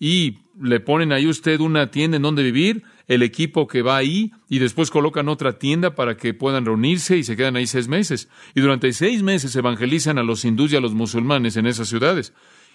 Y 0.00 0.38
le 0.58 0.80
ponen 0.80 1.12
ahí 1.12 1.26
usted 1.26 1.60
una 1.60 1.90
tienda 1.90 2.16
en 2.16 2.22
donde 2.22 2.42
vivir 2.42 2.82
el 3.06 3.22
equipo 3.22 3.68
que 3.68 3.82
va 3.82 3.98
ahí 3.98 4.32
y 4.48 4.60
después 4.60 4.90
colocan 4.90 5.28
otra 5.28 5.58
tienda 5.58 5.94
para 5.94 6.16
que 6.16 6.32
puedan 6.32 6.64
reunirse 6.64 7.18
y 7.18 7.24
se 7.24 7.36
quedan 7.36 7.56
ahí 7.56 7.66
seis 7.66 7.88
meses. 7.88 8.30
Y 8.54 8.62
durante 8.62 8.90
seis 8.94 9.22
meses 9.22 9.54
evangelizan 9.54 10.16
a 10.16 10.22
los 10.22 10.46
hindúes 10.46 10.72
y 10.72 10.76
a 10.76 10.80
los 10.80 10.94
musulmanes 10.94 11.58
en 11.58 11.66
esas 11.66 11.88
ciudades. 11.88 12.32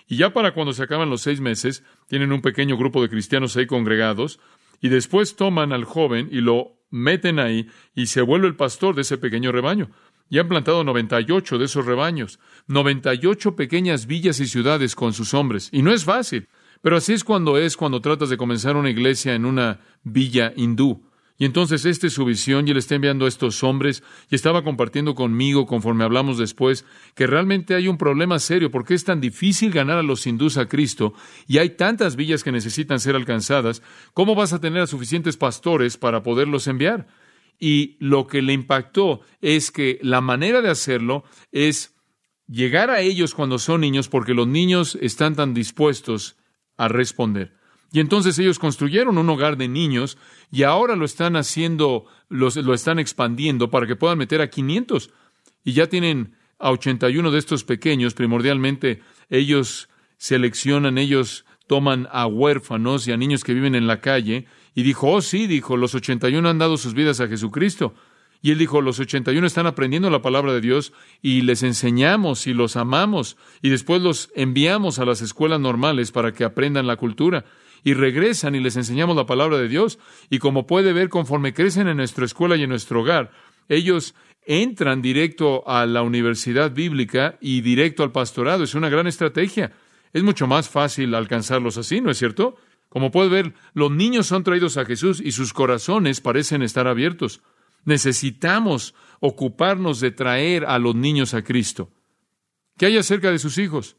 Y 0.08 0.18
ya 0.18 0.34
para 0.34 0.54
cuando 0.54 0.74
se 0.74 0.84
acaban 0.84 1.10
los 1.10 1.22
seis 1.22 1.42
meses, 1.42 1.84
tienen 2.08 2.32
un 2.32 2.42
pequeño 2.42 2.78
grupo 2.78 3.02
de 3.02 3.10
cristianos 3.10 3.56
ahí 3.58 3.68
congregados 3.68 4.40
y 4.82 4.90
después 4.90 5.36
toman 5.36 5.72
al 5.72 5.86
joven 5.86 6.28
y 6.32 6.42
lo 6.42 6.74
meten 6.90 7.40
ahí 7.40 7.68
y 7.96 8.08
se 8.08 8.22
vuelve 8.22 8.48
el 8.48 8.56
pastor 8.56 8.96
de 8.96 9.02
ese 9.02 9.18
pequeño 9.18 9.52
rebaño. 9.52 9.90
Y 10.30 10.40
han 10.40 10.48
plantado 10.48 10.84
98 10.84 11.58
de 11.58 11.66
esos 11.66 11.86
rebaños, 11.86 12.40
98 12.68 13.56
pequeñas 13.56 14.08
villas 14.08 14.40
y 14.40 14.48
ciudades 14.48 14.96
con 14.96 15.14
sus 15.14 15.34
hombres. 15.34 15.70
Y 15.72 15.82
no 15.82 15.92
es 15.92 16.06
fácil. 16.06 16.48
Pero 16.82 16.98
así 16.98 17.14
es 17.14 17.24
cuando 17.24 17.58
es 17.58 17.78
cuando 17.78 18.02
tratas 18.02 18.30
de 18.30 18.38
comenzar 18.38 18.76
una 18.76 18.90
iglesia 18.90 19.36
en 19.36 19.46
una 19.46 19.80
villa 20.04 20.52
hindú. 20.56 21.02
Y 21.38 21.46
entonces 21.46 21.86
esta 21.86 22.08
es 22.08 22.14
su 22.14 22.26
visión 22.26 22.68
y 22.68 22.72
él 22.72 22.78
está 22.78 22.96
enviando 22.96 23.26
a 23.26 23.28
estos 23.28 23.64
hombres 23.64 24.04
y 24.30 24.36
estaba 24.36 24.64
compartiendo 24.64 25.16
conmigo, 25.16 25.66
conforme 25.66 26.04
hablamos 26.04 26.38
después, 26.38 26.86
que 27.16 27.26
realmente 27.26 27.74
hay 27.74 27.88
un 27.88 27.98
problema 27.98 28.38
serio 28.38 28.70
porque 28.70 28.94
es 28.94 29.04
tan 29.04 29.20
difícil 29.20 29.72
ganar 29.72 29.98
a 29.98 30.04
los 30.04 30.28
hindús 30.28 30.58
a 30.58 30.68
Cristo 30.68 31.14
y 31.48 31.58
hay 31.58 31.72
tantas 31.72 32.16
villas 32.16 32.44
que 32.44 32.52
necesitan 32.52 33.00
ser 33.00 33.16
alcanzadas. 33.16 33.82
¿Cómo 34.14 34.36
vas 34.36 34.54
a 34.54 34.62
tener 34.62 34.84
a 34.84 34.88
suficientes 34.88 35.36
pastores 35.36 35.98
para 35.98 36.22
poderlos 36.22 36.68
enviar? 36.68 37.08
Y 37.60 37.98
lo 38.00 38.28
que 38.28 38.42
le 38.42 38.54
impactó 38.54 39.22
es 39.42 39.72
que 39.72 40.00
la 40.04 40.22
manera 40.22 40.62
de 40.62 40.70
hacerlo 40.70 41.24
es 41.52 41.96
llegar 42.48 42.92
a 42.92 43.02
ellos 43.02 43.34
cuando 43.34 43.58
son 43.58 43.82
niños 43.82 44.08
porque 44.08 44.34
los 44.34 44.48
niños 44.48 44.98
están 45.02 45.36
tan 45.36 45.54
dispuestos 45.54 46.38
a 46.78 46.88
responder. 46.88 47.56
Y 47.94 48.00
entonces 48.00 48.40
ellos 48.40 48.58
construyeron 48.58 49.20
un 49.20 49.30
hogar 49.30 49.56
de 49.56 49.68
niños 49.68 50.18
y 50.52 50.64
ahora 50.64 50.96
lo 50.96 51.06
están 51.06 51.36
haciendo, 51.36 52.06
lo 52.28 52.74
están 52.74 52.98
expandiendo 52.98 53.70
para 53.70 53.86
que 53.86 53.96
puedan 53.96 54.18
meter 54.18 54.42
a 54.42 54.50
500. 54.50 55.12
Y 55.64 55.74
ya 55.74 55.88
tienen 55.88 56.36
a 56.58 56.72
81 56.72 57.30
de 57.30 57.38
estos 57.38 57.64
pequeños, 57.64 58.16
primordialmente 58.16 59.02
ellos 59.30 59.90
seleccionan, 60.18 60.98
ellos 60.98 61.46
toman 61.68 62.08
a 62.12 62.26
huérfanos 62.26 63.08
y 63.08 63.12
a 63.12 63.18
niños 63.18 63.44
que 63.44 63.54
viven 63.54 63.76
en 63.76 63.86
la 63.86 64.02
calle. 64.02 64.48
Y 64.74 64.82
dijo, 64.82 65.12
oh 65.12 65.22
sí, 65.22 65.46
dijo, 65.46 65.78
los 65.78 65.94
81 65.94 66.50
han 66.50 66.58
dado 66.58 66.78
sus 66.78 66.96
vidas 66.96 67.20
a 67.20 67.28
Jesucristo. 67.28 67.94
Y 68.42 68.50
él 68.50 68.58
dijo, 68.58 68.82
los 68.82 69.00
81 69.00 69.46
están 69.46 69.68
aprendiendo 69.68 70.10
la 70.10 70.24
palabra 70.24 70.52
de 70.52 70.62
Dios 70.62 70.94
y 71.22 71.42
les 71.42 71.62
enseñamos 71.62 72.48
y 72.48 72.54
los 72.54 72.76
amamos 72.76 73.38
y 73.62 73.70
después 73.70 74.02
los 74.02 74.32
enviamos 74.36 75.00
a 75.00 75.06
las 75.06 75.22
escuelas 75.22 75.62
normales 75.62 76.12
para 76.12 76.34
que 76.34 76.44
aprendan 76.44 76.88
la 76.88 76.98
cultura 76.98 77.46
y 77.84 77.94
regresan 77.94 78.56
y 78.56 78.60
les 78.60 78.76
enseñamos 78.76 79.16
la 79.16 79.26
palabra 79.26 79.58
de 79.58 79.68
Dios. 79.68 80.00
Y 80.30 80.40
como 80.40 80.66
puede 80.66 80.94
ver, 80.94 81.10
conforme 81.10 81.54
crecen 81.54 81.88
en 81.88 81.98
nuestra 81.98 82.26
escuela 82.26 82.56
y 82.56 82.64
en 82.64 82.70
nuestro 82.70 83.02
hogar, 83.02 83.32
ellos 83.70 84.16
entran 84.46 85.02
directo 85.02 85.68
a 85.68 85.86
la 85.86 86.02
universidad 86.02 86.72
bíblica 86.72 87.38
y 87.42 87.62
directo 87.62 88.04
al 88.04 88.12
pastorado. 88.12 88.64
Es 88.64 88.76
una 88.76 88.90
gran 88.90 89.08
estrategia. 89.08 89.72
Es 90.12 90.24
mucho 90.24 90.48
más 90.48 90.70
fácil 90.70 91.16
alcanzarlos 91.16 91.78
así, 91.78 92.02
¿no 92.02 92.12
es 92.12 92.18
cierto? 92.18 92.56
Como 92.90 93.10
puede 93.10 93.30
ver, 93.30 93.54
los 93.74 93.92
niños 93.92 94.28
son 94.28 94.44
traídos 94.44 94.78
a 94.78 94.86
Jesús 94.86 95.20
y 95.20 95.32
sus 95.32 95.52
corazones 95.54 96.22
parecen 96.22 96.62
estar 96.62 96.88
abiertos. 96.88 97.42
Necesitamos 97.86 98.94
ocuparnos 99.20 100.00
de 100.00 100.12
traer 100.12 100.66
a 100.66 100.78
los 100.78 100.96
niños 100.96 101.34
a 101.34 101.44
Cristo. 101.44 101.90
¿Qué 102.78 102.86
hay 102.86 102.98
acerca 102.98 103.32
de 103.32 103.40
sus 103.40 103.58
hijos? 103.58 103.98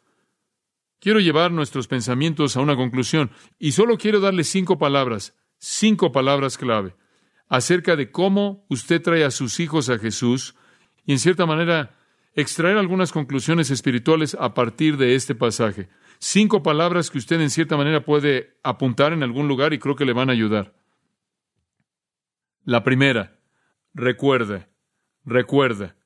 Quiero 1.04 1.20
llevar 1.20 1.52
nuestros 1.52 1.86
pensamientos 1.86 2.56
a 2.56 2.62
una 2.62 2.76
conclusión 2.76 3.30
y 3.58 3.72
solo 3.72 3.98
quiero 3.98 4.20
darle 4.20 4.42
cinco 4.42 4.78
palabras, 4.78 5.36
cinco 5.58 6.12
palabras 6.12 6.56
clave, 6.56 6.96
acerca 7.46 7.94
de 7.94 8.10
cómo 8.10 8.64
usted 8.70 9.02
trae 9.02 9.22
a 9.22 9.30
sus 9.30 9.60
hijos 9.60 9.90
a 9.90 9.98
Jesús 9.98 10.54
y 11.04 11.12
en 11.12 11.18
cierta 11.18 11.44
manera 11.44 11.94
extraer 12.32 12.78
algunas 12.78 13.12
conclusiones 13.12 13.70
espirituales 13.70 14.34
a 14.40 14.54
partir 14.54 14.96
de 14.96 15.14
este 15.14 15.34
pasaje. 15.34 15.90
Cinco 16.20 16.62
palabras 16.62 17.10
que 17.10 17.18
usted 17.18 17.38
en 17.38 17.50
cierta 17.50 17.76
manera 17.76 18.02
puede 18.02 18.56
apuntar 18.62 19.12
en 19.12 19.22
algún 19.22 19.46
lugar 19.46 19.74
y 19.74 19.78
creo 19.78 19.96
que 19.96 20.06
le 20.06 20.14
van 20.14 20.30
a 20.30 20.32
ayudar. 20.32 20.72
La 22.64 22.82
primera, 22.82 23.38
recuerda, 23.92 24.70
recuerda. 25.26 25.96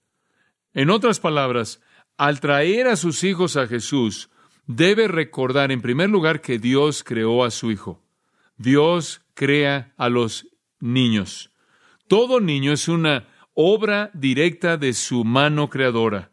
En 0.74 0.90
otras 0.90 1.20
palabras, 1.20 1.80
al 2.16 2.40
traer 2.40 2.88
a 2.88 2.96
sus 2.96 3.22
hijos 3.22 3.56
a 3.56 3.68
Jesús, 3.68 4.28
debe 4.68 5.08
recordar 5.08 5.72
en 5.72 5.80
primer 5.80 6.10
lugar 6.10 6.40
que 6.40 6.60
Dios 6.60 7.02
creó 7.02 7.42
a 7.42 7.50
su 7.50 7.72
Hijo. 7.72 8.04
Dios 8.56 9.22
crea 9.34 9.94
a 9.96 10.08
los 10.08 10.46
niños. 10.78 11.50
Todo 12.06 12.40
niño 12.40 12.72
es 12.72 12.86
una 12.86 13.26
obra 13.54 14.10
directa 14.14 14.76
de 14.76 14.92
su 14.92 15.24
mano 15.24 15.68
creadora. 15.68 16.30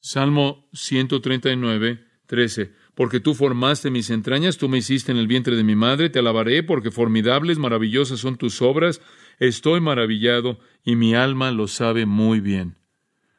Salmo 0.00 0.68
139, 0.72 2.04
13. 2.26 2.72
Porque 2.94 3.20
tú 3.20 3.34
formaste 3.34 3.90
mis 3.90 4.10
entrañas, 4.10 4.56
tú 4.56 4.68
me 4.68 4.78
hiciste 4.78 5.12
en 5.12 5.18
el 5.18 5.26
vientre 5.26 5.56
de 5.56 5.64
mi 5.64 5.76
madre, 5.76 6.10
te 6.10 6.18
alabaré, 6.18 6.62
porque 6.62 6.90
formidables, 6.90 7.58
maravillosas 7.58 8.20
son 8.20 8.36
tus 8.36 8.62
obras, 8.62 9.00
estoy 9.38 9.80
maravillado 9.80 10.58
y 10.82 10.96
mi 10.96 11.14
alma 11.14 11.50
lo 11.50 11.68
sabe 11.68 12.06
muy 12.06 12.40
bien. 12.40 12.78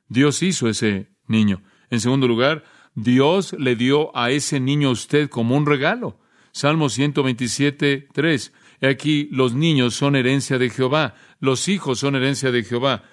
Dios 0.08 0.44
hizo 0.44 0.68
ese 0.68 1.12
niño. 1.28 1.64
En 1.90 2.00
segundo 2.00 2.28
lugar, 2.28 2.64
Dios 2.96 3.54
le 3.58 3.76
dio 3.76 4.16
a 4.18 4.32
ese 4.32 4.60
niño 4.60 4.90
a 4.90 4.92
usted 4.92 5.30
como 5.30 5.56
un 5.56 5.66
regalo. 5.66 6.20
Salmo 6.52 6.90
127, 6.90 8.10
3. 8.12 8.54
He 8.82 8.88
aquí, 8.88 9.30
los 9.32 9.54
niños 9.54 9.94
son 9.94 10.16
herencia 10.16 10.58
de 10.58 10.70
Jehová, 10.70 11.16
los 11.40 11.68
hijos 11.68 12.00
son 12.00 12.16
herencia 12.16 12.52
de 12.52 12.64
Jehová. 12.64 13.04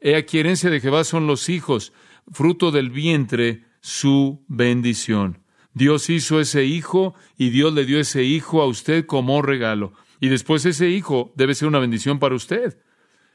He 0.00 0.16
aquí, 0.16 0.38
herencia 0.38 0.70
de 0.70 0.80
Jehová 0.80 1.04
son 1.04 1.26
los 1.26 1.48
hijos, 1.48 1.92
fruto 2.32 2.70
del 2.70 2.90
vientre, 2.90 3.64
su 3.80 4.44
bendición. 4.48 5.42
Dios 5.74 6.10
hizo 6.10 6.40
ese 6.40 6.64
hijo 6.64 7.14
y 7.36 7.50
Dios 7.50 7.72
le 7.72 7.84
dio 7.84 7.98
ese 7.98 8.24
hijo 8.24 8.62
a 8.62 8.66
usted 8.66 9.06
como 9.06 9.42
regalo. 9.42 9.92
Y 10.20 10.28
después 10.28 10.64
ese 10.66 10.88
hijo 10.88 11.32
debe 11.36 11.54
ser 11.54 11.68
una 11.68 11.78
bendición 11.78 12.18
para 12.18 12.34
usted. 12.34 12.78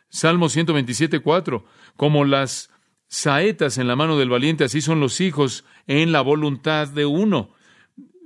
Salmo 0.10 0.50
127, 0.50 1.20
4. 1.20 1.66
Como 1.96 2.26
las 2.26 2.70
saetas 3.08 3.78
en 3.78 3.88
la 3.88 3.96
mano 3.96 4.18
del 4.18 4.30
valiente, 4.30 4.64
así 4.64 4.82
son 4.82 5.00
los 5.00 5.22
hijos 5.22 5.66
en 5.88 6.12
la 6.12 6.22
voluntad 6.22 6.88
de 6.88 7.06
uno. 7.06 7.54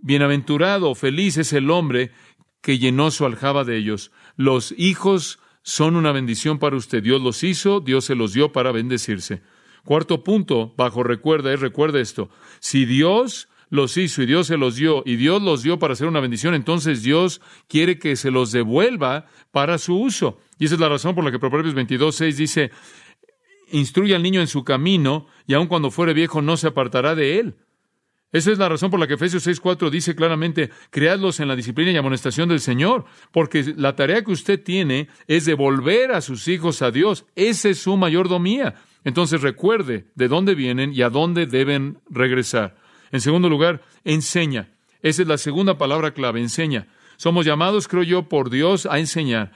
Bienaventurado, 0.02 0.96
feliz 0.96 1.38
es 1.38 1.54
el 1.54 1.70
hombre 1.70 2.12
que 2.62 2.80
llenó 2.80 3.12
su 3.12 3.26
aljaba 3.26 3.64
de 3.64 3.78
ellos. 3.78 4.12
Los 4.36 4.74
hijos 4.78 5.40
son 5.64 5.96
una 5.96 6.12
bendición 6.12 6.60
para 6.60 6.76
usted. 6.76 7.04
Dios 7.04 7.22
los 7.22 7.44
hizo, 7.44 7.80
Dios 7.80 8.06
se 8.06 8.16
los 8.16 8.34
dio 8.34 8.52
para 8.52 8.72
bendecirse. 8.72 9.42
Cuarto 9.84 10.24
punto, 10.24 10.74
bajo 10.78 11.04
recuerda, 11.04 11.54
es 11.54 11.60
recuerda 11.60 12.00
esto. 12.00 12.30
Si 12.60 12.86
Dios 12.86 13.48
los 13.70 13.98
hizo 13.98 14.22
y 14.22 14.26
Dios 14.26 14.48
se 14.48 14.58
los 14.58 14.76
dio 14.76 15.02
y 15.06 15.16
Dios 15.16 15.42
los 15.42 15.64
dio 15.64 15.80
para 15.80 15.94
hacer 15.94 16.08
una 16.08 16.20
bendición, 16.20 16.54
entonces 16.54 17.04
Dios 17.04 17.42
quiere 17.68 17.98
que 17.98 18.16
se 18.16 18.30
los 18.30 18.52
devuelva 18.52 19.28
para 19.52 19.78
su 19.78 20.00
uso. 20.00 20.40
Y 20.60 20.66
esa 20.66 20.76
es 20.76 20.82
la 20.82 20.90
razón 20.90 21.16
por 21.16 21.24
la 21.24 21.32
que 21.32 21.40
Proverbios 21.40 21.74
22, 21.74 22.16
6 22.16 22.38
dice, 22.38 22.72
instruye 23.72 24.16
al 24.16 24.24
niño 24.24 24.42
en 24.42 24.48
su 24.48 24.64
camino 24.64 25.28
y 25.48 25.54
aun 25.54 25.68
cuando 25.68 25.92
fuere 25.92 26.14
viejo 26.14 26.42
no 26.42 26.58
se 26.58 26.68
apartará 26.68 27.16
de 27.16 27.40
él. 27.40 27.56
Esa 28.32 28.52
es 28.52 28.58
la 28.58 28.70
razón 28.70 28.90
por 28.90 29.00
la 29.00 29.08
que 29.08 29.16
Efesios 29.16 29.46
6:4 29.46 29.90
dice 29.90 30.16
claramente, 30.16 30.70
creadlos 30.90 31.40
en 31.42 31.50
la 31.50 31.56
disciplina 31.56 31.92
y 31.92 31.98
amonestación 31.98 32.48
del 32.48 32.62
Señor, 32.62 33.06
porque 33.32 33.74
la 33.76 33.96
tarea 33.96 34.24
que 34.24 34.32
usted 34.32 34.64
tiene 34.64 35.10
es 35.28 35.46
devolver 35.46 36.14
a 36.14 36.22
sus 36.22 36.48
hijos 36.48 36.82
a 36.82 36.92
Dios. 36.92 37.26
Esa 37.36 37.70
es 37.70 37.80
su 37.80 37.98
mayordomía. 37.98 38.76
Entonces 39.04 39.42
recuerde 39.42 40.06
de 40.16 40.28
dónde 40.30 40.56
vienen 40.56 40.94
y 40.94 41.02
a 41.02 41.10
dónde 41.10 41.46
deben 41.46 42.00
regresar. 42.10 42.78
En 43.12 43.20
segundo 43.20 43.50
lugar, 43.50 43.82
enseña. 44.06 44.70
Esa 45.02 45.24
es 45.24 45.28
la 45.28 45.38
segunda 45.38 45.78
palabra 45.78 46.14
clave, 46.14 46.40
enseña. 46.40 46.88
Somos 47.18 47.46
llamados, 47.46 47.88
creo 47.88 48.04
yo, 48.04 48.30
por 48.30 48.50
Dios 48.50 48.86
a 48.86 49.00
enseñar. 49.00 49.52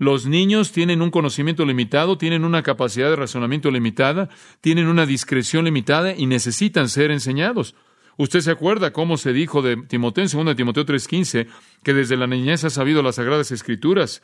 Los 0.00 0.24
niños 0.24 0.72
tienen 0.72 1.02
un 1.02 1.10
conocimiento 1.10 1.66
limitado, 1.66 2.16
tienen 2.16 2.46
una 2.46 2.62
capacidad 2.62 3.10
de 3.10 3.16
razonamiento 3.16 3.70
limitada, 3.70 4.30
tienen 4.62 4.86
una 4.86 5.04
discreción 5.04 5.66
limitada 5.66 6.16
y 6.16 6.24
necesitan 6.24 6.88
ser 6.88 7.10
enseñados. 7.10 7.74
Usted 8.16 8.40
se 8.40 8.50
acuerda 8.50 8.94
cómo 8.94 9.18
se 9.18 9.34
dijo 9.34 9.60
de 9.60 9.76
Timoteo 9.76 10.24
en 10.24 10.46
2 10.46 10.56
Timoteo 10.56 10.86
3:15 10.86 11.48
que 11.82 11.92
desde 11.92 12.16
la 12.16 12.26
niñez 12.26 12.64
has 12.64 12.72
sabido 12.72 13.02
las 13.02 13.16
sagradas 13.16 13.52
escrituras, 13.52 14.22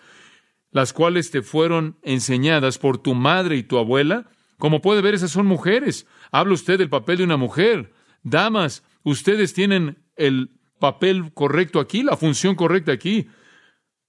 las 0.70 0.94
cuales 0.94 1.30
te 1.30 1.42
fueron 1.42 1.98
enseñadas 2.00 2.78
por 2.78 2.96
tu 2.96 3.14
madre 3.14 3.58
y 3.58 3.62
tu 3.62 3.76
abuela. 3.76 4.30
Como 4.56 4.80
puede 4.80 5.02
ver, 5.02 5.12
esas 5.12 5.30
son 5.30 5.44
mujeres. 5.44 6.06
Habla 6.32 6.54
usted 6.54 6.78
del 6.78 6.88
papel 6.88 7.18
de 7.18 7.24
una 7.24 7.36
mujer. 7.36 7.92
Damas, 8.22 8.82
ustedes 9.02 9.52
tienen 9.52 9.98
el 10.16 10.52
papel 10.78 11.34
correcto 11.34 11.80
aquí, 11.80 12.02
la 12.02 12.16
función 12.16 12.54
correcta 12.54 12.92
aquí. 12.92 13.28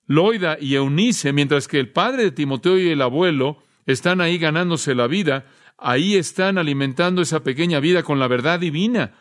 Loida 0.08 0.58
y 0.60 0.76
Eunice, 0.76 1.34
mientras 1.34 1.68
que 1.68 1.80
el 1.80 1.90
padre 1.90 2.24
de 2.24 2.32
Timoteo 2.32 2.78
y 2.78 2.90
el 2.90 3.02
abuelo 3.02 3.62
están 3.86 4.22
ahí 4.22 4.38
ganándose 4.38 4.96
la 4.96 5.08
vida, 5.08 5.46
ahí 5.78 6.16
están 6.16 6.58
alimentando 6.58 7.22
esa 7.22 7.44
pequeña 7.44 7.80
vida 7.80 8.04
con 8.04 8.20
la 8.20 8.28
verdad 8.28 8.60
divina. 8.60 9.14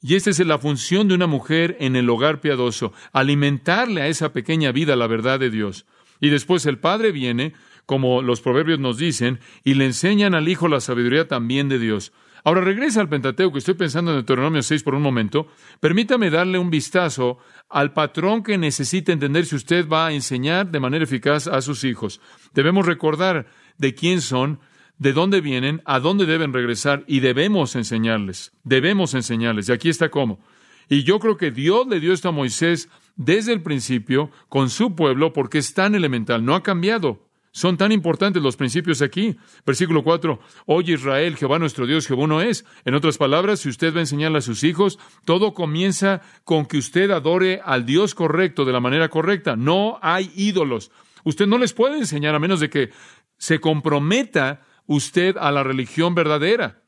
Y 0.00 0.14
esta 0.14 0.30
es 0.30 0.38
la 0.38 0.58
función 0.58 1.08
de 1.08 1.14
una 1.14 1.26
mujer 1.26 1.76
en 1.80 1.96
el 1.96 2.08
hogar 2.08 2.40
piadoso, 2.40 2.92
alimentarle 3.12 4.02
a 4.02 4.06
esa 4.06 4.32
pequeña 4.32 4.70
vida 4.70 4.94
la 4.94 5.08
verdad 5.08 5.40
de 5.40 5.50
Dios. 5.50 5.86
Y 6.20 6.30
después 6.30 6.66
el 6.66 6.78
padre 6.78 7.10
viene, 7.10 7.54
como 7.84 8.22
los 8.22 8.40
proverbios 8.40 8.78
nos 8.78 8.98
dicen, 8.98 9.40
y 9.64 9.74
le 9.74 9.86
enseñan 9.86 10.34
al 10.34 10.48
hijo 10.48 10.68
la 10.68 10.80
sabiduría 10.80 11.26
también 11.26 11.68
de 11.68 11.80
Dios. 11.80 12.12
Ahora 12.44 12.60
regresa 12.60 13.00
al 13.00 13.08
Pentateuco, 13.08 13.54
que 13.54 13.58
estoy 13.58 13.74
pensando 13.74 14.10
en 14.10 14.18
Deuteronomio 14.18 14.62
6 14.62 14.82
por 14.82 14.94
un 14.94 15.02
momento. 15.02 15.48
Permítame 15.80 16.30
darle 16.30 16.58
un 16.58 16.70
vistazo 16.70 17.38
al 17.68 17.92
patrón 17.92 18.42
que 18.42 18.58
necesita 18.58 19.12
entender 19.12 19.46
si 19.46 19.56
usted 19.56 19.88
va 19.88 20.06
a 20.06 20.12
enseñar 20.12 20.70
de 20.70 20.80
manera 20.80 21.04
eficaz 21.04 21.46
a 21.46 21.60
sus 21.60 21.84
hijos. 21.84 22.20
Debemos 22.54 22.86
recordar 22.86 23.46
de 23.76 23.94
quién 23.94 24.20
son, 24.20 24.60
de 24.98 25.12
dónde 25.12 25.40
vienen, 25.40 25.82
a 25.84 26.00
dónde 26.00 26.26
deben 26.26 26.52
regresar 26.52 27.04
y 27.06 27.20
debemos 27.20 27.76
enseñarles. 27.76 28.52
Debemos 28.64 29.14
enseñarles. 29.14 29.68
Y 29.68 29.72
aquí 29.72 29.88
está 29.88 30.08
cómo. 30.08 30.40
Y 30.88 31.04
yo 31.04 31.18
creo 31.18 31.36
que 31.36 31.50
Dios 31.50 31.86
le 31.86 32.00
dio 32.00 32.12
esto 32.12 32.30
a 32.30 32.32
Moisés 32.32 32.88
desde 33.16 33.52
el 33.52 33.62
principio 33.62 34.30
con 34.48 34.70
su 34.70 34.94
pueblo 34.94 35.32
porque 35.32 35.58
es 35.58 35.74
tan 35.74 35.94
elemental, 35.94 36.44
no 36.44 36.54
ha 36.54 36.62
cambiado. 36.62 37.27
Son 37.52 37.76
tan 37.76 37.92
importantes 37.92 38.42
los 38.42 38.56
principios 38.56 39.02
aquí. 39.02 39.36
Versículo 39.64 40.04
4. 40.04 40.38
Oye 40.66 40.94
Israel, 40.94 41.36
Jehová 41.36 41.58
nuestro 41.58 41.86
Dios, 41.86 42.06
Jehová 42.06 42.26
no 42.26 42.40
es. 42.40 42.64
En 42.84 42.94
otras 42.94 43.18
palabras, 43.18 43.60
si 43.60 43.68
usted 43.68 43.92
va 43.92 43.98
a 43.98 44.00
enseñarle 44.00 44.38
a 44.38 44.42
sus 44.42 44.64
hijos, 44.64 44.98
todo 45.24 45.54
comienza 45.54 46.20
con 46.44 46.66
que 46.66 46.78
usted 46.78 47.10
adore 47.10 47.60
al 47.64 47.86
Dios 47.86 48.14
correcto 48.14 48.64
de 48.64 48.72
la 48.72 48.80
manera 48.80 49.08
correcta. 49.08 49.56
No 49.56 49.98
hay 50.02 50.30
ídolos. 50.36 50.90
Usted 51.24 51.46
no 51.46 51.58
les 51.58 51.72
puede 51.72 51.98
enseñar 51.98 52.34
a 52.34 52.38
menos 52.38 52.60
de 52.60 52.70
que 52.70 52.90
se 53.38 53.60
comprometa 53.60 54.62
usted 54.86 55.36
a 55.36 55.50
la 55.50 55.62
religión 55.62 56.14
verdadera. 56.14 56.82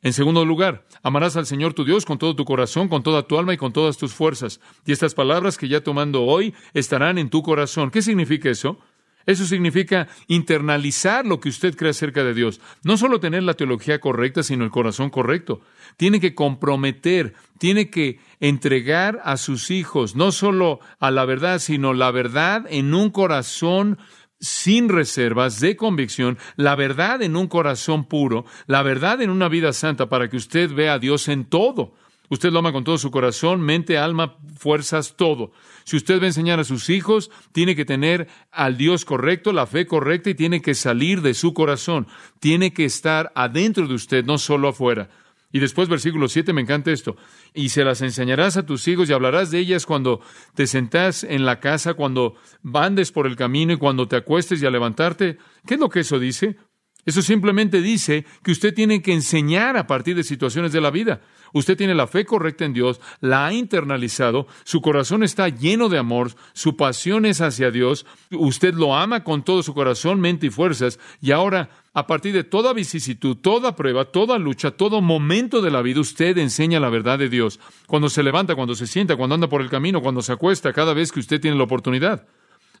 En 0.00 0.12
segundo 0.12 0.44
lugar, 0.44 0.86
amarás 1.02 1.36
al 1.36 1.46
Señor 1.46 1.74
tu 1.74 1.84
Dios 1.84 2.04
con 2.04 2.18
todo 2.18 2.36
tu 2.36 2.44
corazón, 2.44 2.88
con 2.88 3.02
toda 3.02 3.26
tu 3.26 3.36
alma 3.36 3.52
y 3.52 3.56
con 3.56 3.72
todas 3.72 3.96
tus 3.96 4.14
fuerzas. 4.14 4.60
Y 4.86 4.92
estas 4.92 5.14
palabras 5.14 5.58
que 5.58 5.66
ya 5.66 5.80
tomando 5.80 6.22
hoy 6.22 6.54
estarán 6.72 7.18
en 7.18 7.30
tu 7.30 7.42
corazón. 7.42 7.90
¿Qué 7.90 8.00
significa 8.00 8.48
eso? 8.48 8.78
Eso 9.28 9.44
significa 9.44 10.08
internalizar 10.26 11.26
lo 11.26 11.38
que 11.38 11.50
usted 11.50 11.76
cree 11.76 11.90
acerca 11.90 12.24
de 12.24 12.32
Dios. 12.32 12.62
No 12.82 12.96
solo 12.96 13.20
tener 13.20 13.42
la 13.42 13.52
teología 13.52 14.00
correcta, 14.00 14.42
sino 14.42 14.64
el 14.64 14.70
corazón 14.70 15.10
correcto. 15.10 15.60
Tiene 15.98 16.18
que 16.18 16.34
comprometer, 16.34 17.34
tiene 17.58 17.90
que 17.90 18.20
entregar 18.40 19.20
a 19.24 19.36
sus 19.36 19.70
hijos, 19.70 20.16
no 20.16 20.32
solo 20.32 20.80
a 20.98 21.10
la 21.10 21.26
verdad, 21.26 21.58
sino 21.58 21.92
la 21.92 22.10
verdad 22.10 22.64
en 22.70 22.94
un 22.94 23.10
corazón 23.10 23.98
sin 24.40 24.88
reservas, 24.88 25.60
de 25.60 25.76
convicción, 25.76 26.38
la 26.56 26.74
verdad 26.74 27.20
en 27.20 27.36
un 27.36 27.48
corazón 27.48 28.06
puro, 28.06 28.46
la 28.66 28.82
verdad 28.82 29.20
en 29.20 29.28
una 29.28 29.50
vida 29.50 29.74
santa 29.74 30.08
para 30.08 30.30
que 30.30 30.38
usted 30.38 30.72
vea 30.72 30.94
a 30.94 30.98
Dios 30.98 31.28
en 31.28 31.44
todo. 31.44 31.92
Usted 32.30 32.50
lo 32.50 32.58
ama 32.58 32.72
con 32.72 32.84
todo 32.84 32.98
su 32.98 33.10
corazón, 33.10 33.60
mente, 33.60 33.96
alma, 33.96 34.36
fuerzas, 34.56 35.14
todo. 35.16 35.52
Si 35.84 35.96
usted 35.96 36.18
va 36.18 36.24
a 36.24 36.26
enseñar 36.26 36.60
a 36.60 36.64
sus 36.64 36.90
hijos, 36.90 37.30
tiene 37.52 37.74
que 37.74 37.86
tener 37.86 38.28
al 38.50 38.76
Dios 38.76 39.04
correcto, 39.04 39.52
la 39.52 39.66
fe 39.66 39.86
correcta 39.86 40.30
y 40.30 40.34
tiene 40.34 40.60
que 40.60 40.74
salir 40.74 41.22
de 41.22 41.32
su 41.32 41.54
corazón. 41.54 42.06
Tiene 42.38 42.72
que 42.72 42.84
estar 42.84 43.32
adentro 43.34 43.86
de 43.88 43.94
usted, 43.94 44.24
no 44.24 44.36
solo 44.36 44.68
afuera. 44.68 45.08
Y 45.50 45.60
después, 45.60 45.88
versículo 45.88 46.28
7, 46.28 46.52
me 46.52 46.60
encanta 46.60 46.90
esto. 46.90 47.16
Y 47.54 47.70
se 47.70 47.82
las 47.82 48.02
enseñarás 48.02 48.58
a 48.58 48.66
tus 48.66 48.86
hijos 48.86 49.08
y 49.08 49.14
hablarás 49.14 49.50
de 49.50 49.58
ellas 49.58 49.86
cuando 49.86 50.20
te 50.54 50.66
sentás 50.66 51.24
en 51.24 51.46
la 51.46 51.58
casa, 51.60 51.94
cuando 51.94 52.34
bandes 52.62 53.12
por 53.12 53.26
el 53.26 53.36
camino 53.36 53.72
y 53.72 53.78
cuando 53.78 54.06
te 54.06 54.16
acuestes 54.16 54.60
y 54.60 54.66
a 54.66 54.70
levantarte. 54.70 55.38
¿Qué 55.66 55.74
es 55.74 55.80
lo 55.80 55.88
que 55.88 56.00
eso 56.00 56.18
dice? 56.18 56.58
Eso 57.04 57.22
simplemente 57.22 57.80
dice 57.80 58.26
que 58.42 58.50
usted 58.50 58.74
tiene 58.74 59.00
que 59.00 59.14
enseñar 59.14 59.76
a 59.76 59.86
partir 59.86 60.14
de 60.16 60.24
situaciones 60.24 60.72
de 60.72 60.80
la 60.80 60.90
vida. 60.90 61.20
Usted 61.52 61.76
tiene 61.76 61.94
la 61.94 62.06
fe 62.06 62.24
correcta 62.24 62.64
en 62.64 62.74
Dios, 62.74 63.00
la 63.20 63.46
ha 63.46 63.52
internalizado, 63.52 64.46
su 64.64 64.82
corazón 64.82 65.22
está 65.22 65.48
lleno 65.48 65.88
de 65.88 65.98
amor, 65.98 66.32
su 66.52 66.76
pasión 66.76 67.24
es 67.24 67.40
hacia 67.40 67.70
Dios, 67.70 68.04
usted 68.30 68.74
lo 68.74 68.94
ama 68.94 69.24
con 69.24 69.42
todo 69.42 69.62
su 69.62 69.72
corazón, 69.72 70.20
mente 70.20 70.48
y 70.48 70.50
fuerzas, 70.50 70.98
y 71.22 71.30
ahora, 71.30 71.70
a 71.94 72.06
partir 72.06 72.34
de 72.34 72.44
toda 72.44 72.74
vicisitud, 72.74 73.36
toda 73.38 73.74
prueba, 73.76 74.04
toda 74.06 74.38
lucha, 74.38 74.72
todo 74.72 75.00
momento 75.00 75.62
de 75.62 75.70
la 75.70 75.80
vida, 75.80 76.00
usted 76.00 76.36
enseña 76.36 76.80
la 76.80 76.90
verdad 76.90 77.18
de 77.18 77.28
Dios. 77.28 77.58
Cuando 77.86 78.10
se 78.10 78.22
levanta, 78.22 78.54
cuando 78.54 78.74
se 78.74 78.86
sienta, 78.86 79.16
cuando 79.16 79.34
anda 79.34 79.48
por 79.48 79.62
el 79.62 79.70
camino, 79.70 80.02
cuando 80.02 80.20
se 80.20 80.32
acuesta, 80.32 80.72
cada 80.72 80.92
vez 80.92 81.10
que 81.10 81.20
usted 81.20 81.40
tiene 81.40 81.56
la 81.56 81.64
oportunidad. 81.64 82.26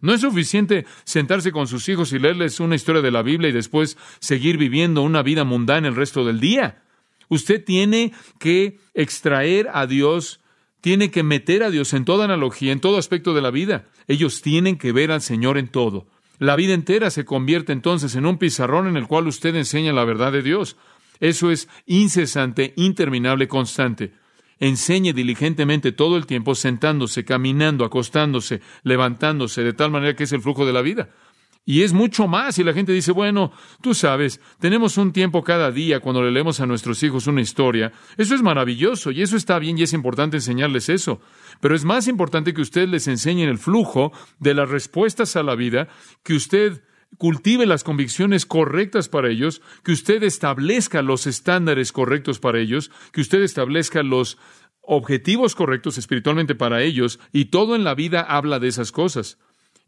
No 0.00 0.14
es 0.14 0.20
suficiente 0.20 0.86
sentarse 1.04 1.52
con 1.52 1.66
sus 1.66 1.88
hijos 1.88 2.12
y 2.12 2.18
leerles 2.18 2.60
una 2.60 2.76
historia 2.76 3.02
de 3.02 3.10
la 3.10 3.22
Biblia 3.22 3.50
y 3.50 3.52
después 3.52 3.96
seguir 4.20 4.56
viviendo 4.58 5.02
una 5.02 5.22
vida 5.22 5.44
mundana 5.44 5.88
el 5.88 5.96
resto 5.96 6.24
del 6.24 6.40
día. 6.40 6.82
Usted 7.28 7.64
tiene 7.64 8.12
que 8.38 8.78
extraer 8.94 9.68
a 9.72 9.86
Dios, 9.86 10.40
tiene 10.80 11.10
que 11.10 11.22
meter 11.22 11.62
a 11.62 11.70
Dios 11.70 11.92
en 11.92 12.04
toda 12.04 12.24
analogía, 12.24 12.72
en 12.72 12.80
todo 12.80 12.98
aspecto 12.98 13.34
de 13.34 13.42
la 13.42 13.50
vida. 13.50 13.86
Ellos 14.06 14.40
tienen 14.40 14.78
que 14.78 14.92
ver 14.92 15.10
al 15.10 15.20
Señor 15.20 15.58
en 15.58 15.68
todo. 15.68 16.06
La 16.38 16.56
vida 16.56 16.72
entera 16.72 17.10
se 17.10 17.24
convierte 17.24 17.72
entonces 17.72 18.14
en 18.14 18.24
un 18.24 18.38
pizarrón 18.38 18.86
en 18.86 18.96
el 18.96 19.08
cual 19.08 19.26
usted 19.26 19.54
enseña 19.56 19.92
la 19.92 20.04
verdad 20.04 20.32
de 20.32 20.42
Dios. 20.42 20.76
Eso 21.20 21.50
es 21.50 21.68
incesante, 21.86 22.72
interminable, 22.76 23.48
constante 23.48 24.12
enseñe 24.60 25.12
diligentemente 25.12 25.92
todo 25.92 26.16
el 26.16 26.26
tiempo, 26.26 26.54
sentándose, 26.54 27.24
caminando, 27.24 27.84
acostándose, 27.84 28.60
levantándose, 28.82 29.62
de 29.62 29.72
tal 29.72 29.90
manera 29.90 30.14
que 30.14 30.24
es 30.24 30.32
el 30.32 30.42
flujo 30.42 30.66
de 30.66 30.72
la 30.72 30.82
vida. 30.82 31.10
Y 31.68 31.82
es 31.82 31.92
mucho 31.92 32.26
más. 32.26 32.58
Y 32.58 32.64
la 32.64 32.72
gente 32.72 32.92
dice, 32.92 33.12
bueno, 33.12 33.52
tú 33.82 33.92
sabes, 33.92 34.40
tenemos 34.58 34.96
un 34.96 35.12
tiempo 35.12 35.44
cada 35.44 35.70
día 35.70 36.00
cuando 36.00 36.22
le 36.22 36.30
leemos 36.30 36.60
a 36.60 36.66
nuestros 36.66 37.02
hijos 37.02 37.26
una 37.26 37.42
historia. 37.42 37.92
Eso 38.16 38.34
es 38.34 38.40
maravilloso 38.40 39.10
y 39.10 39.20
eso 39.20 39.36
está 39.36 39.58
bien 39.58 39.76
y 39.76 39.82
es 39.82 39.92
importante 39.92 40.38
enseñarles 40.38 40.88
eso. 40.88 41.20
Pero 41.60 41.74
es 41.74 41.84
más 41.84 42.08
importante 42.08 42.54
que 42.54 42.62
usted 42.62 42.88
les 42.88 43.06
enseñe 43.06 43.42
el 43.42 43.58
flujo 43.58 44.12
de 44.38 44.54
las 44.54 44.70
respuestas 44.70 45.36
a 45.36 45.42
la 45.42 45.56
vida, 45.56 45.88
que 46.22 46.32
usted 46.32 46.82
cultive 47.18 47.66
las 47.66 47.84
convicciones 47.84 48.46
correctas 48.46 49.08
para 49.08 49.28
ellos, 49.28 49.60
que 49.84 49.92
usted 49.92 50.22
establezca 50.22 51.02
los 51.02 51.26
estándares 51.26 51.92
correctos 51.92 52.38
para 52.38 52.58
ellos, 52.58 52.90
que 53.12 53.20
usted 53.20 53.42
establezca 53.42 54.02
los 54.02 54.38
objetivos 54.80 55.54
correctos 55.54 55.98
espiritualmente 55.98 56.54
para 56.54 56.82
ellos, 56.82 57.20
y 57.32 57.46
todo 57.46 57.76
en 57.76 57.84
la 57.84 57.94
vida 57.94 58.22
habla 58.22 58.58
de 58.58 58.68
esas 58.68 58.92
cosas. 58.92 59.38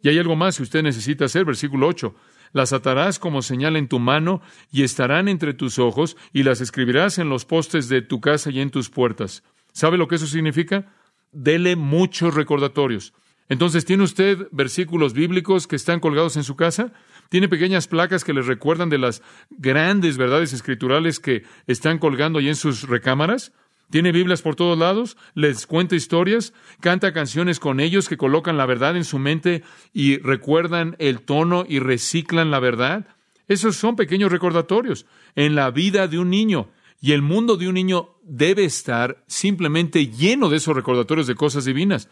Y 0.02 0.08
hay 0.08 0.18
algo 0.18 0.36
más 0.36 0.56
que 0.56 0.62
usted 0.62 0.82
necesita 0.82 1.26
hacer, 1.26 1.44
versículo 1.44 1.86
8. 1.86 2.14
Las 2.52 2.72
atarás 2.72 3.18
como 3.18 3.42
señal 3.42 3.76
en 3.76 3.88
tu 3.88 4.00
mano 4.00 4.42
y 4.72 4.82
estarán 4.82 5.28
entre 5.28 5.54
tus 5.54 5.78
ojos 5.78 6.16
y 6.32 6.42
las 6.42 6.60
escribirás 6.60 7.18
en 7.18 7.28
los 7.28 7.44
postes 7.44 7.88
de 7.88 8.02
tu 8.02 8.20
casa 8.20 8.50
y 8.50 8.60
en 8.60 8.70
tus 8.70 8.90
puertas. 8.90 9.44
¿Sabe 9.72 9.98
lo 9.98 10.08
que 10.08 10.16
eso 10.16 10.26
significa? 10.26 10.92
Dele 11.32 11.76
muchos 11.76 12.34
recordatorios. 12.34 13.12
Entonces, 13.48 13.84
¿tiene 13.84 14.04
usted 14.04 14.48
versículos 14.52 15.12
bíblicos 15.12 15.66
que 15.66 15.76
están 15.76 16.00
colgados 16.00 16.36
en 16.36 16.44
su 16.44 16.56
casa? 16.56 16.92
¿Tiene 17.30 17.48
pequeñas 17.48 17.86
placas 17.86 18.24
que 18.24 18.34
les 18.34 18.46
recuerdan 18.46 18.90
de 18.90 18.98
las 18.98 19.22
grandes 19.50 20.18
verdades 20.18 20.52
escriturales 20.52 21.20
que 21.20 21.44
están 21.68 21.98
colgando 21.98 22.40
ahí 22.40 22.48
en 22.48 22.56
sus 22.56 22.88
recámaras? 22.88 23.52
¿Tiene 23.88 24.10
Biblias 24.10 24.42
por 24.42 24.56
todos 24.56 24.76
lados? 24.76 25.16
¿Les 25.34 25.68
cuenta 25.68 25.94
historias? 25.94 26.52
¿Canta 26.80 27.12
canciones 27.12 27.60
con 27.60 27.78
ellos 27.78 28.08
que 28.08 28.16
colocan 28.16 28.56
la 28.56 28.66
verdad 28.66 28.96
en 28.96 29.04
su 29.04 29.20
mente 29.20 29.62
y 29.92 30.18
recuerdan 30.18 30.96
el 30.98 31.20
tono 31.20 31.64
y 31.68 31.78
reciclan 31.78 32.50
la 32.50 32.58
verdad? 32.58 33.06
Esos 33.46 33.76
son 33.76 33.94
pequeños 33.94 34.32
recordatorios 34.32 35.06
en 35.36 35.54
la 35.54 35.70
vida 35.70 36.08
de 36.08 36.18
un 36.18 36.30
niño. 36.30 36.70
Y 37.00 37.12
el 37.12 37.22
mundo 37.22 37.56
de 37.56 37.68
un 37.68 37.74
niño 37.74 38.16
debe 38.24 38.64
estar 38.64 39.22
simplemente 39.28 40.08
lleno 40.08 40.48
de 40.48 40.56
esos 40.56 40.74
recordatorios 40.74 41.28
de 41.28 41.36
cosas 41.36 41.64
divinas. 41.64 42.08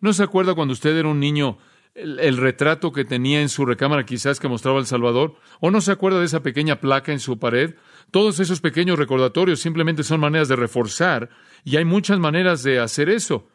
¿No 0.00 0.12
se 0.12 0.24
acuerda 0.24 0.54
cuando 0.54 0.72
usted 0.72 0.96
era 0.96 1.08
un 1.08 1.20
niño 1.20 1.58
el, 1.94 2.36
retrato 2.36 2.92
que 2.92 3.04
tenía 3.04 3.40
en 3.40 3.48
su 3.48 3.66
recámara 3.66 4.06
quizás 4.06 4.40
que 4.40 4.48
mostraba 4.48 4.78
El 4.78 4.86
Salvador? 4.86 5.36
¿O 5.60 5.70
no 5.70 5.80
se 5.80 5.92
acuerda 5.92 6.20
de 6.20 6.26
esa 6.26 6.42
pequeña 6.42 6.80
placa 6.80 7.12
en 7.12 7.20
su 7.20 7.38
pared? 7.38 7.74
Todos 8.10 8.40
esos 8.40 8.60
pequeños 8.60 8.98
recordatorios 8.98 9.60
simplemente 9.60 10.02
son 10.02 10.20
maneras 10.20 10.48
de 10.48 10.56
reforzar 10.56 11.30
y 11.64 11.76
hay 11.76 11.84
muchas 11.84 12.18
maneras 12.18 12.62
de 12.62 12.78
hacer 12.78 13.08
eso. 13.08 13.48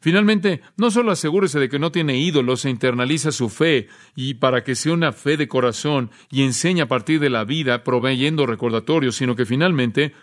Finalmente, 0.00 0.60
no 0.76 0.92
solo 0.92 1.10
asegúrese 1.10 1.58
de 1.58 1.68
que 1.68 1.80
no 1.80 1.90
tiene 1.90 2.18
ídolos 2.18 2.64
e 2.64 2.70
internaliza 2.70 3.32
su 3.32 3.48
fe 3.48 3.88
y 4.14 4.34
para 4.34 4.62
que 4.62 4.76
sea 4.76 4.92
una 4.92 5.12
fe 5.12 5.36
de 5.36 5.48
corazón 5.48 6.10
y 6.30 6.44
enseña 6.44 6.84
a 6.84 6.88
partir 6.88 7.18
de 7.18 7.30
la 7.30 7.44
vida 7.44 7.82
proveyendo 7.82 8.46
recordatorios, 8.46 9.16
sino 9.16 9.34
que 9.34 9.44
finalmente, 9.44 10.14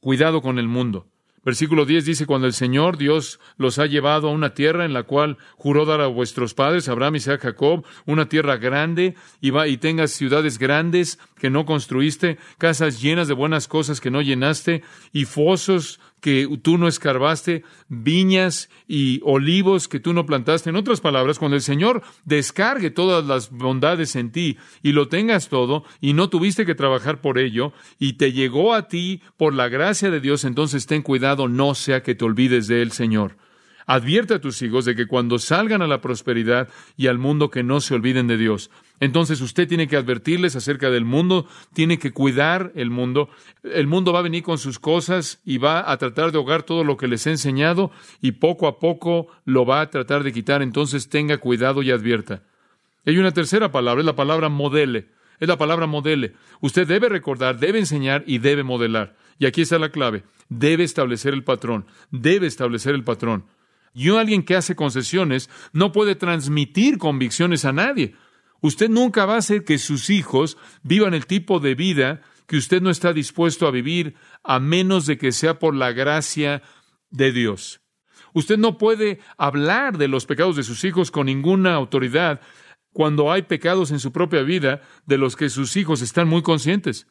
cuidado 0.00 0.40
con 0.40 0.60
el 0.60 0.68
mundo. 0.68 1.11
Versículo 1.44 1.86
10 1.86 2.04
dice, 2.04 2.26
cuando 2.26 2.46
el 2.46 2.52
Señor 2.52 2.98
Dios 2.98 3.40
los 3.56 3.80
ha 3.80 3.86
llevado 3.86 4.28
a 4.28 4.32
una 4.32 4.54
tierra 4.54 4.84
en 4.84 4.92
la 4.92 5.02
cual 5.02 5.38
juró 5.56 5.84
dar 5.84 6.00
a 6.00 6.06
vuestros 6.06 6.54
padres, 6.54 6.88
Abraham, 6.88 7.16
Isaac, 7.16 7.40
Jacob, 7.42 7.84
una 8.06 8.28
tierra 8.28 8.58
grande, 8.58 9.16
y, 9.40 9.50
va, 9.50 9.66
y 9.66 9.76
tengas 9.76 10.12
ciudades 10.12 10.58
grandes 10.58 11.18
que 11.38 11.50
no 11.50 11.66
construiste, 11.66 12.38
casas 12.58 13.02
llenas 13.02 13.26
de 13.26 13.34
buenas 13.34 13.66
cosas 13.66 14.00
que 14.00 14.10
no 14.10 14.22
llenaste, 14.22 14.84
y 15.12 15.24
fosos 15.24 15.98
que 16.22 16.48
tú 16.62 16.78
no 16.78 16.86
escarbaste, 16.86 17.64
viñas 17.88 18.70
y 18.86 19.20
olivos 19.24 19.88
que 19.88 19.98
tú 19.98 20.12
no 20.12 20.24
plantaste. 20.24 20.70
En 20.70 20.76
otras 20.76 21.00
palabras, 21.00 21.40
cuando 21.40 21.56
el 21.56 21.62
Señor 21.62 22.02
descargue 22.24 22.90
todas 22.90 23.26
las 23.26 23.50
bondades 23.50 24.14
en 24.14 24.30
ti 24.30 24.56
y 24.84 24.92
lo 24.92 25.08
tengas 25.08 25.48
todo 25.48 25.84
y 26.00 26.12
no 26.12 26.30
tuviste 26.30 26.64
que 26.64 26.76
trabajar 26.76 27.20
por 27.20 27.38
ello 27.38 27.72
y 27.98 28.14
te 28.14 28.32
llegó 28.32 28.72
a 28.72 28.86
ti 28.86 29.20
por 29.36 29.52
la 29.52 29.68
gracia 29.68 30.10
de 30.10 30.20
Dios, 30.20 30.44
entonces 30.44 30.86
ten 30.86 31.02
cuidado, 31.02 31.48
no 31.48 31.74
sea 31.74 32.04
que 32.04 32.14
te 32.14 32.24
olvides 32.24 32.68
de 32.68 32.82
él, 32.82 32.92
Señor. 32.92 33.36
Advierte 33.84 34.34
a 34.34 34.40
tus 34.40 34.62
hijos 34.62 34.84
de 34.84 34.94
que 34.94 35.08
cuando 35.08 35.40
salgan 35.40 35.82
a 35.82 35.88
la 35.88 36.00
prosperidad 36.00 36.68
y 36.96 37.08
al 37.08 37.18
mundo 37.18 37.50
que 37.50 37.64
no 37.64 37.80
se 37.80 37.94
olviden 37.94 38.28
de 38.28 38.36
Dios. 38.36 38.70
Entonces 39.02 39.40
usted 39.40 39.66
tiene 39.66 39.88
que 39.88 39.96
advertirles 39.96 40.54
acerca 40.54 40.88
del 40.88 41.04
mundo, 41.04 41.48
tiene 41.74 41.98
que 41.98 42.12
cuidar 42.12 42.70
el 42.76 42.88
mundo. 42.88 43.30
El 43.64 43.88
mundo 43.88 44.12
va 44.12 44.20
a 44.20 44.22
venir 44.22 44.44
con 44.44 44.58
sus 44.58 44.78
cosas 44.78 45.40
y 45.44 45.58
va 45.58 45.90
a 45.90 45.96
tratar 45.96 46.30
de 46.30 46.38
ahogar 46.38 46.62
todo 46.62 46.84
lo 46.84 46.96
que 46.96 47.08
les 47.08 47.26
he 47.26 47.30
enseñado 47.30 47.90
y 48.20 48.30
poco 48.30 48.68
a 48.68 48.78
poco 48.78 49.26
lo 49.44 49.66
va 49.66 49.80
a 49.80 49.90
tratar 49.90 50.22
de 50.22 50.32
quitar. 50.32 50.62
Entonces 50.62 51.08
tenga 51.08 51.38
cuidado 51.38 51.82
y 51.82 51.90
advierta. 51.90 52.44
Hay 53.04 53.18
una 53.18 53.32
tercera 53.32 53.72
palabra, 53.72 54.02
es 54.02 54.06
la 54.06 54.14
palabra 54.14 54.48
modele. 54.48 55.08
Es 55.40 55.48
la 55.48 55.58
palabra 55.58 55.88
modele. 55.88 56.34
Usted 56.60 56.86
debe 56.86 57.08
recordar, 57.08 57.58
debe 57.58 57.80
enseñar 57.80 58.22
y 58.24 58.38
debe 58.38 58.62
modelar. 58.62 59.16
Y 59.36 59.46
aquí 59.46 59.62
está 59.62 59.80
la 59.80 59.90
clave. 59.90 60.22
Debe 60.48 60.84
establecer 60.84 61.34
el 61.34 61.42
patrón. 61.42 61.86
Debe 62.12 62.46
establecer 62.46 62.94
el 62.94 63.02
patrón. 63.02 63.46
Y 63.94 64.10
alguien 64.10 64.44
que 64.44 64.54
hace 64.54 64.76
concesiones 64.76 65.50
no 65.72 65.90
puede 65.90 66.14
transmitir 66.14 66.98
convicciones 66.98 67.64
a 67.64 67.72
nadie. 67.72 68.14
Usted 68.62 68.88
nunca 68.88 69.26
va 69.26 69.34
a 69.34 69.38
hacer 69.38 69.64
que 69.64 69.76
sus 69.76 70.08
hijos 70.08 70.56
vivan 70.82 71.14
el 71.14 71.26
tipo 71.26 71.60
de 71.60 71.74
vida 71.74 72.22
que 72.46 72.56
usted 72.56 72.80
no 72.80 72.90
está 72.90 73.12
dispuesto 73.12 73.66
a 73.66 73.70
vivir 73.70 74.14
a 74.42 74.60
menos 74.60 75.06
de 75.06 75.18
que 75.18 75.32
sea 75.32 75.58
por 75.58 75.74
la 75.74 75.92
gracia 75.92 76.62
de 77.10 77.32
Dios. 77.32 77.80
Usted 78.34 78.58
no 78.58 78.78
puede 78.78 79.20
hablar 79.36 79.98
de 79.98 80.08
los 80.08 80.26
pecados 80.26 80.56
de 80.56 80.62
sus 80.62 80.84
hijos 80.84 81.10
con 81.10 81.26
ninguna 81.26 81.74
autoridad 81.74 82.40
cuando 82.92 83.32
hay 83.32 83.42
pecados 83.42 83.90
en 83.90 83.98
su 83.98 84.12
propia 84.12 84.42
vida 84.42 84.80
de 85.06 85.18
los 85.18 85.34
que 85.34 85.48
sus 85.48 85.76
hijos 85.76 86.00
están 86.00 86.28
muy 86.28 86.42
conscientes. 86.42 87.06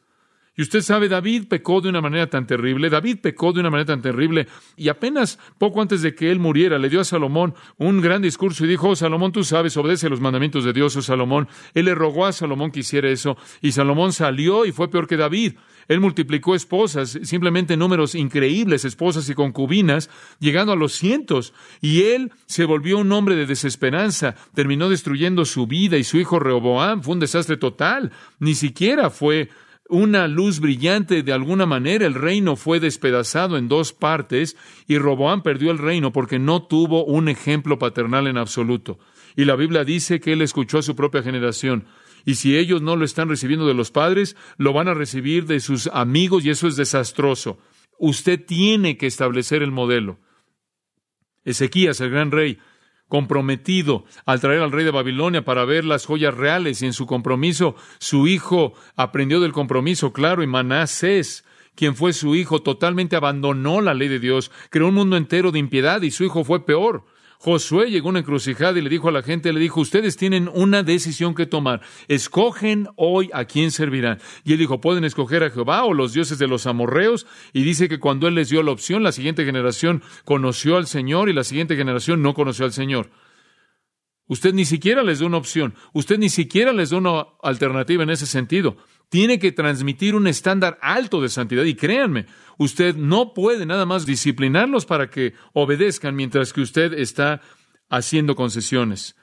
Y 0.54 0.62
usted 0.62 0.82
sabe, 0.82 1.08
David 1.08 1.44
pecó 1.48 1.80
de 1.80 1.88
una 1.88 2.02
manera 2.02 2.28
tan 2.28 2.46
terrible, 2.46 2.90
David 2.90 3.18
pecó 3.22 3.54
de 3.54 3.60
una 3.60 3.70
manera 3.70 3.86
tan 3.86 4.02
terrible, 4.02 4.46
y 4.76 4.90
apenas 4.90 5.38
poco 5.56 5.80
antes 5.80 6.02
de 6.02 6.14
que 6.14 6.30
él 6.30 6.40
muriera, 6.40 6.78
le 6.78 6.90
dio 6.90 7.00
a 7.00 7.04
Salomón 7.04 7.54
un 7.78 8.02
gran 8.02 8.20
discurso 8.20 8.64
y 8.64 8.68
dijo, 8.68 8.90
oh, 8.90 8.96
Salomón, 8.96 9.32
tú 9.32 9.44
sabes, 9.44 9.76
obedece 9.78 10.10
los 10.10 10.20
mandamientos 10.20 10.64
de 10.64 10.74
Dios, 10.74 10.94
oh 10.96 11.02
Salomón. 11.02 11.48
Él 11.72 11.86
le 11.86 11.94
rogó 11.94 12.26
a 12.26 12.32
Salomón 12.32 12.70
que 12.70 12.80
hiciera 12.80 13.08
eso, 13.08 13.38
y 13.62 13.72
Salomón 13.72 14.12
salió 14.12 14.66
y 14.66 14.72
fue 14.72 14.90
peor 14.90 15.06
que 15.06 15.16
David. 15.16 15.54
Él 15.88 16.00
multiplicó 16.00 16.54
esposas, 16.54 17.18
simplemente 17.22 17.76
números 17.76 18.14
increíbles, 18.14 18.84
esposas 18.84 19.28
y 19.28 19.34
concubinas, 19.34 20.10
llegando 20.38 20.72
a 20.72 20.76
los 20.76 20.92
cientos. 20.92 21.52
Y 21.80 22.02
él 22.02 22.32
se 22.46 22.64
volvió 22.64 22.98
un 22.98 23.10
hombre 23.12 23.36
de 23.36 23.46
desesperanza, 23.46 24.34
terminó 24.54 24.88
destruyendo 24.88 25.44
su 25.44 25.66
vida 25.66 25.96
y 25.96 26.04
su 26.04 26.18
hijo 26.18 26.38
Rehoboam 26.38 27.02
fue 27.02 27.14
un 27.14 27.20
desastre 27.20 27.56
total. 27.56 28.12
Ni 28.38 28.54
siquiera 28.54 29.10
fue 29.10 29.48
una 29.92 30.26
luz 30.26 30.58
brillante 30.58 31.22
de 31.22 31.34
alguna 31.34 31.66
manera, 31.66 32.06
el 32.06 32.14
reino 32.14 32.56
fue 32.56 32.80
despedazado 32.80 33.58
en 33.58 33.68
dos 33.68 33.92
partes 33.92 34.56
y 34.88 34.96
Roboán 34.96 35.42
perdió 35.42 35.70
el 35.70 35.76
reino 35.76 36.12
porque 36.12 36.38
no 36.38 36.62
tuvo 36.62 37.04
un 37.04 37.28
ejemplo 37.28 37.78
paternal 37.78 38.26
en 38.26 38.38
absoluto. 38.38 38.98
Y 39.36 39.44
la 39.44 39.54
Biblia 39.54 39.84
dice 39.84 40.18
que 40.18 40.32
él 40.32 40.40
escuchó 40.40 40.78
a 40.78 40.82
su 40.82 40.96
propia 40.96 41.22
generación. 41.22 41.84
Y 42.24 42.36
si 42.36 42.56
ellos 42.56 42.80
no 42.80 42.96
lo 42.96 43.04
están 43.04 43.28
recibiendo 43.28 43.66
de 43.66 43.74
los 43.74 43.90
padres, 43.90 44.34
lo 44.56 44.72
van 44.72 44.88
a 44.88 44.94
recibir 44.94 45.44
de 45.44 45.60
sus 45.60 45.88
amigos 45.88 46.42
y 46.46 46.50
eso 46.50 46.68
es 46.68 46.76
desastroso. 46.76 47.58
Usted 47.98 48.42
tiene 48.42 48.96
que 48.96 49.06
establecer 49.06 49.62
el 49.62 49.72
modelo. 49.72 50.18
Ezequías, 51.44 52.00
el 52.00 52.08
gran 52.08 52.30
rey, 52.30 52.58
comprometido 53.12 54.06
al 54.24 54.40
traer 54.40 54.62
al 54.62 54.72
rey 54.72 54.86
de 54.86 54.90
Babilonia 54.90 55.44
para 55.44 55.66
ver 55.66 55.84
las 55.84 56.06
joyas 56.06 56.32
reales 56.32 56.80
y 56.80 56.86
en 56.86 56.94
su 56.94 57.04
compromiso 57.04 57.76
su 57.98 58.26
hijo 58.26 58.72
aprendió 58.96 59.38
del 59.38 59.52
compromiso, 59.52 60.14
claro, 60.14 60.42
y 60.42 60.46
Manasés, 60.46 61.44
quien 61.74 61.94
fue 61.94 62.14
su 62.14 62.34
hijo, 62.34 62.62
totalmente 62.62 63.14
abandonó 63.14 63.82
la 63.82 63.92
ley 63.92 64.08
de 64.08 64.18
Dios, 64.18 64.50
creó 64.70 64.88
un 64.88 64.94
mundo 64.94 65.18
entero 65.18 65.52
de 65.52 65.58
impiedad 65.58 66.00
y 66.00 66.10
su 66.10 66.24
hijo 66.24 66.42
fue 66.42 66.64
peor. 66.64 67.04
Josué 67.44 67.90
llegó 67.90 68.06
a 68.06 68.10
una 68.10 68.20
encrucijada 68.20 68.78
y 68.78 68.82
le 68.82 68.88
dijo 68.88 69.08
a 69.08 69.12
la 69.12 69.24
gente, 69.24 69.52
le 69.52 69.58
dijo, 69.58 69.80
ustedes 69.80 70.16
tienen 70.16 70.48
una 70.54 70.84
decisión 70.84 71.34
que 71.34 71.44
tomar. 71.44 71.80
Escogen 72.06 72.86
hoy 72.94 73.30
a 73.32 73.46
quién 73.46 73.72
servirán. 73.72 74.20
Y 74.44 74.52
él 74.52 74.60
dijo, 74.60 74.80
pueden 74.80 75.02
escoger 75.02 75.42
a 75.42 75.50
Jehová 75.50 75.82
o 75.82 75.92
los 75.92 76.12
dioses 76.12 76.38
de 76.38 76.46
los 76.46 76.68
amorreos. 76.68 77.26
Y 77.52 77.64
dice 77.64 77.88
que 77.88 77.98
cuando 77.98 78.28
él 78.28 78.36
les 78.36 78.48
dio 78.48 78.62
la 78.62 78.70
opción, 78.70 79.02
la 79.02 79.10
siguiente 79.10 79.44
generación 79.44 80.04
conoció 80.24 80.76
al 80.76 80.86
Señor 80.86 81.28
y 81.28 81.32
la 81.32 81.42
siguiente 81.42 81.74
generación 81.74 82.22
no 82.22 82.32
conoció 82.32 82.64
al 82.64 82.72
Señor. 82.72 83.10
Usted 84.28 84.54
ni 84.54 84.64
siquiera 84.64 85.02
les 85.02 85.18
da 85.18 85.26
una 85.26 85.38
opción, 85.38 85.74
usted 85.92 86.18
ni 86.18 86.28
siquiera 86.28 86.72
les 86.72 86.90
da 86.90 86.98
una 86.98 87.26
alternativa 87.42 88.04
en 88.04 88.10
ese 88.10 88.26
sentido. 88.26 88.76
Tiene 89.12 89.38
que 89.38 89.52
transmitir 89.52 90.14
un 90.14 90.26
estándar 90.26 90.78
alto 90.80 91.20
de 91.20 91.28
santidad 91.28 91.64
y 91.64 91.74
créanme, 91.74 92.24
usted 92.56 92.96
no 92.96 93.34
puede 93.34 93.66
nada 93.66 93.84
más 93.84 94.06
disciplinarlos 94.06 94.86
para 94.86 95.10
que 95.10 95.34
obedezcan 95.52 96.16
mientras 96.16 96.54
que 96.54 96.62
usted 96.62 96.94
está 96.94 97.42
haciendo 97.90 98.34
concesiones. 98.34 99.14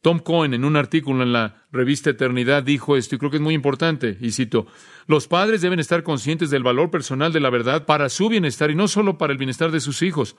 Tom 0.00 0.20
Cohen 0.20 0.54
en 0.54 0.64
un 0.64 0.74
artículo 0.76 1.22
en 1.22 1.34
la 1.34 1.66
revista 1.70 2.08
Eternidad 2.08 2.62
dijo 2.62 2.96
esto 2.96 3.14
y 3.14 3.18
creo 3.18 3.30
que 3.30 3.36
es 3.36 3.42
muy 3.42 3.52
importante, 3.52 4.16
y 4.22 4.30
cito, 4.30 4.68
los 5.06 5.28
padres 5.28 5.60
deben 5.60 5.80
estar 5.80 6.02
conscientes 6.02 6.48
del 6.48 6.62
valor 6.62 6.90
personal 6.90 7.30
de 7.30 7.40
la 7.40 7.50
verdad 7.50 7.84
para 7.84 8.08
su 8.08 8.30
bienestar 8.30 8.70
y 8.70 8.74
no 8.74 8.88
solo 8.88 9.18
para 9.18 9.34
el 9.34 9.38
bienestar 9.38 9.70
de 9.70 9.80
sus 9.80 10.00
hijos. 10.00 10.34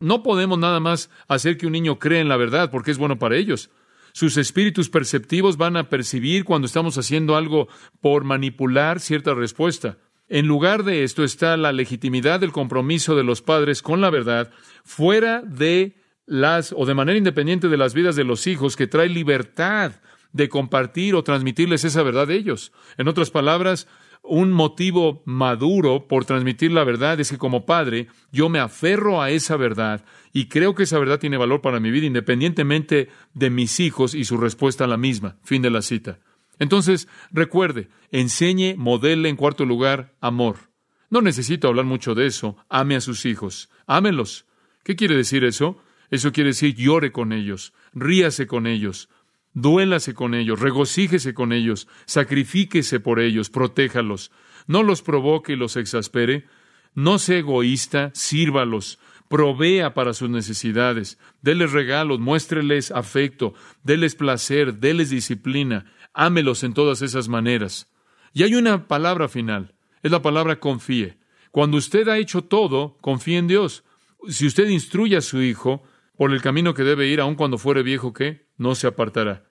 No 0.00 0.22
podemos 0.22 0.58
nada 0.58 0.80
más 0.80 1.10
hacer 1.28 1.58
que 1.58 1.66
un 1.66 1.72
niño 1.72 1.98
crea 1.98 2.22
en 2.22 2.30
la 2.30 2.38
verdad 2.38 2.70
porque 2.70 2.92
es 2.92 2.96
bueno 2.96 3.18
para 3.18 3.36
ellos. 3.36 3.68
Sus 4.12 4.36
espíritus 4.36 4.90
perceptivos 4.90 5.56
van 5.56 5.76
a 5.76 5.88
percibir 5.88 6.44
cuando 6.44 6.66
estamos 6.66 6.98
haciendo 6.98 7.36
algo 7.36 7.68
por 8.00 8.24
manipular 8.24 9.00
cierta 9.00 9.34
respuesta. 9.34 9.98
En 10.28 10.46
lugar 10.46 10.84
de 10.84 11.04
esto 11.04 11.24
está 11.24 11.56
la 11.56 11.72
legitimidad 11.72 12.40
del 12.40 12.52
compromiso 12.52 13.16
de 13.16 13.24
los 13.24 13.42
padres 13.42 13.82
con 13.82 14.00
la 14.00 14.10
verdad 14.10 14.50
fuera 14.84 15.42
de 15.42 15.96
las 16.26 16.72
o 16.76 16.86
de 16.86 16.94
manera 16.94 17.18
independiente 17.18 17.68
de 17.68 17.76
las 17.76 17.94
vidas 17.94 18.16
de 18.16 18.24
los 18.24 18.46
hijos 18.46 18.76
que 18.76 18.86
trae 18.86 19.08
libertad 19.08 19.92
de 20.32 20.48
compartir 20.48 21.14
o 21.14 21.22
transmitirles 21.22 21.84
esa 21.84 22.02
verdad 22.02 22.30
a 22.30 22.32
ellos. 22.32 22.72
En 22.96 23.08
otras 23.08 23.30
palabras, 23.30 23.86
un 24.22 24.52
motivo 24.52 25.22
maduro 25.24 26.06
por 26.06 26.24
transmitir 26.24 26.72
la 26.72 26.84
verdad 26.84 27.20
es 27.20 27.30
que 27.30 27.38
como 27.38 27.66
padre 27.66 28.06
yo 28.30 28.48
me 28.48 28.60
aferro 28.60 29.20
a 29.20 29.30
esa 29.30 29.56
verdad 29.56 30.04
y 30.32 30.46
creo 30.46 30.74
que 30.74 30.84
esa 30.84 30.98
verdad 30.98 31.18
tiene 31.18 31.36
valor 31.36 31.60
para 31.60 31.80
mi 31.80 31.90
vida 31.90 32.06
independientemente 32.06 33.08
de 33.34 33.50
mis 33.50 33.80
hijos 33.80 34.14
y 34.14 34.24
su 34.24 34.36
respuesta 34.36 34.84
a 34.84 34.88
la 34.88 34.96
misma. 34.96 35.36
Fin 35.42 35.60
de 35.62 35.70
la 35.70 35.82
cita. 35.82 36.20
Entonces, 36.58 37.08
recuerde, 37.30 37.88
enseñe, 38.10 38.76
modele 38.76 39.28
en 39.28 39.36
cuarto 39.36 39.64
lugar 39.64 40.14
amor. 40.20 40.70
No 41.10 41.20
necesito 41.20 41.68
hablar 41.68 41.84
mucho 41.84 42.14
de 42.14 42.26
eso. 42.26 42.56
Ame 42.68 42.96
a 42.96 43.00
sus 43.00 43.26
hijos. 43.26 43.68
Ámelos. 43.86 44.46
¿Qué 44.84 44.96
quiere 44.96 45.16
decir 45.16 45.44
eso? 45.44 45.82
Eso 46.12 46.30
quiere 46.30 46.50
decir 46.50 46.74
llore 46.74 47.10
con 47.10 47.32
ellos, 47.32 47.72
ríase 47.94 48.46
con 48.46 48.66
ellos, 48.66 49.08
Duélase 49.54 50.14
con 50.14 50.34
ellos, 50.34 50.60
regocíjese 50.60 51.34
con 51.34 51.52
ellos, 51.52 51.88
sacrifíquese 52.06 53.00
por 53.00 53.20
ellos, 53.20 53.50
protéjalos. 53.50 54.30
No 54.66 54.82
los 54.82 55.02
provoque 55.02 55.52
y 55.52 55.56
los 55.56 55.76
exaspere. 55.76 56.46
No 56.94 57.18
sea 57.18 57.38
egoísta, 57.38 58.10
sírvalos, 58.14 58.98
provea 59.32 59.94
para 59.94 60.12
sus 60.12 60.28
necesidades, 60.28 61.18
déles 61.40 61.72
regalos, 61.72 62.20
muéstreles 62.20 62.90
afecto, 62.90 63.54
déles 63.82 64.14
placer, 64.14 64.74
déles 64.74 65.08
disciplina, 65.08 65.86
ámelos 66.12 66.62
en 66.64 66.74
todas 66.74 67.00
esas 67.00 67.28
maneras. 67.28 67.90
Y 68.34 68.42
hay 68.42 68.54
una 68.54 68.88
palabra 68.88 69.28
final, 69.28 69.74
es 70.02 70.10
la 70.10 70.20
palabra 70.20 70.60
confíe. 70.60 71.16
Cuando 71.50 71.78
usted 71.78 72.08
ha 72.08 72.18
hecho 72.18 72.44
todo, 72.44 72.98
confíe 73.00 73.38
en 73.38 73.48
Dios. 73.48 73.84
Si 74.28 74.46
usted 74.46 74.68
instruye 74.68 75.16
a 75.16 75.22
su 75.22 75.40
hijo 75.40 75.82
por 76.18 76.30
el 76.30 76.42
camino 76.42 76.74
que 76.74 76.82
debe 76.82 77.08
ir, 77.08 77.18
aun 77.18 77.34
cuando 77.34 77.56
fuere 77.56 77.82
viejo, 77.82 78.12
¿qué? 78.12 78.46
No 78.62 78.74
se 78.74 78.86
apartará. 78.86 79.44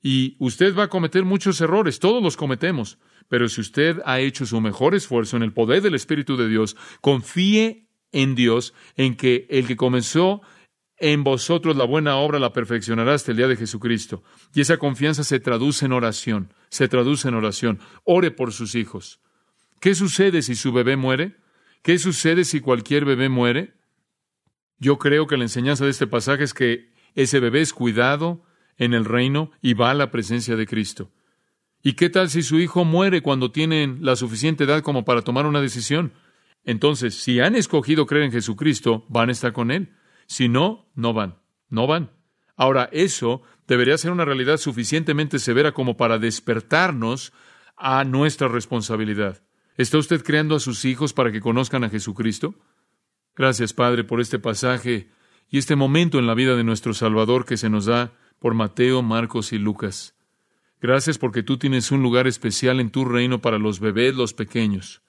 Y 0.00 0.36
usted 0.38 0.76
va 0.76 0.84
a 0.84 0.88
cometer 0.88 1.24
muchos 1.24 1.60
errores, 1.60 1.98
todos 1.98 2.22
los 2.22 2.36
cometemos, 2.36 2.98
pero 3.28 3.48
si 3.48 3.60
usted 3.60 4.00
ha 4.04 4.20
hecho 4.20 4.46
su 4.46 4.60
mejor 4.60 4.94
esfuerzo 4.94 5.36
en 5.36 5.42
el 5.42 5.52
poder 5.52 5.82
del 5.82 5.94
Espíritu 5.94 6.36
de 6.36 6.48
Dios, 6.48 6.76
confíe 7.00 7.88
en 8.12 8.34
Dios, 8.34 8.74
en 8.96 9.16
que 9.16 9.46
el 9.50 9.66
que 9.66 9.76
comenzó 9.76 10.40
en 10.98 11.24
vosotros 11.24 11.76
la 11.76 11.84
buena 11.84 12.16
obra 12.16 12.38
la 12.38 12.52
perfeccionará 12.52 13.14
hasta 13.14 13.30
el 13.30 13.36
día 13.36 13.48
de 13.48 13.56
Jesucristo. 13.56 14.22
Y 14.54 14.60
esa 14.60 14.78
confianza 14.78 15.24
se 15.24 15.40
traduce 15.40 15.86
en 15.86 15.92
oración, 15.92 16.52
se 16.70 16.88
traduce 16.88 17.28
en 17.28 17.34
oración. 17.34 17.80
Ore 18.04 18.30
por 18.30 18.52
sus 18.52 18.74
hijos. 18.74 19.20
¿Qué 19.80 19.94
sucede 19.94 20.42
si 20.42 20.54
su 20.54 20.72
bebé 20.72 20.96
muere? 20.96 21.36
¿Qué 21.82 21.98
sucede 21.98 22.44
si 22.44 22.60
cualquier 22.60 23.04
bebé 23.04 23.28
muere? 23.28 23.74
Yo 24.78 24.98
creo 24.98 25.26
que 25.26 25.36
la 25.36 25.44
enseñanza 25.44 25.84
de 25.84 25.90
este 25.90 26.06
pasaje 26.06 26.44
es 26.44 26.54
que 26.54 26.90
ese 27.14 27.40
bebé 27.40 27.60
es 27.60 27.72
cuidado, 27.72 28.42
en 28.78 28.94
el 28.94 29.04
reino 29.04 29.50
y 29.60 29.74
va 29.74 29.90
a 29.90 29.94
la 29.94 30.10
presencia 30.10 30.56
de 30.56 30.66
Cristo. 30.66 31.10
¿Y 31.82 31.92
qué 31.92 32.08
tal 32.08 32.30
si 32.30 32.42
su 32.42 32.58
hijo 32.58 32.84
muere 32.84 33.20
cuando 33.20 33.52
tienen 33.52 33.98
la 34.00 34.16
suficiente 34.16 34.64
edad 34.64 34.82
como 34.82 35.04
para 35.04 35.22
tomar 35.22 35.46
una 35.46 35.60
decisión? 35.60 36.12
Entonces, 36.64 37.14
si 37.14 37.40
han 37.40 37.54
escogido 37.54 38.06
creer 38.06 38.24
en 38.24 38.32
Jesucristo, 38.32 39.04
van 39.08 39.28
a 39.28 39.32
estar 39.32 39.52
con 39.52 39.70
Él. 39.70 39.94
Si 40.26 40.48
no, 40.48 40.90
no 40.94 41.12
van. 41.12 41.38
No 41.68 41.86
van. 41.86 42.10
Ahora, 42.56 42.88
eso 42.92 43.42
debería 43.66 43.98
ser 43.98 44.10
una 44.10 44.24
realidad 44.24 44.56
suficientemente 44.56 45.38
severa 45.38 45.72
como 45.72 45.96
para 45.96 46.18
despertarnos 46.18 47.32
a 47.76 48.04
nuestra 48.04 48.48
responsabilidad. 48.48 49.42
¿Está 49.76 49.98
usted 49.98 50.24
creando 50.24 50.56
a 50.56 50.60
sus 50.60 50.84
hijos 50.84 51.12
para 51.12 51.30
que 51.30 51.40
conozcan 51.40 51.84
a 51.84 51.90
Jesucristo? 51.90 52.56
Gracias, 53.36 53.72
Padre, 53.72 54.02
por 54.02 54.20
este 54.20 54.40
pasaje 54.40 55.08
y 55.48 55.58
este 55.58 55.76
momento 55.76 56.18
en 56.18 56.26
la 56.26 56.34
vida 56.34 56.56
de 56.56 56.64
nuestro 56.64 56.94
Salvador 56.94 57.44
que 57.44 57.56
se 57.56 57.70
nos 57.70 57.86
da 57.86 58.12
por 58.38 58.54
Mateo, 58.54 59.02
Marcos 59.02 59.52
y 59.52 59.58
Lucas. 59.58 60.14
Gracias 60.80 61.18
porque 61.18 61.42
tú 61.42 61.58
tienes 61.58 61.90
un 61.90 62.02
lugar 62.02 62.26
especial 62.26 62.78
en 62.78 62.90
tu 62.90 63.04
reino 63.04 63.40
para 63.40 63.58
los 63.58 63.80
bebés, 63.80 64.14
los 64.14 64.32
pequeños. 64.32 65.02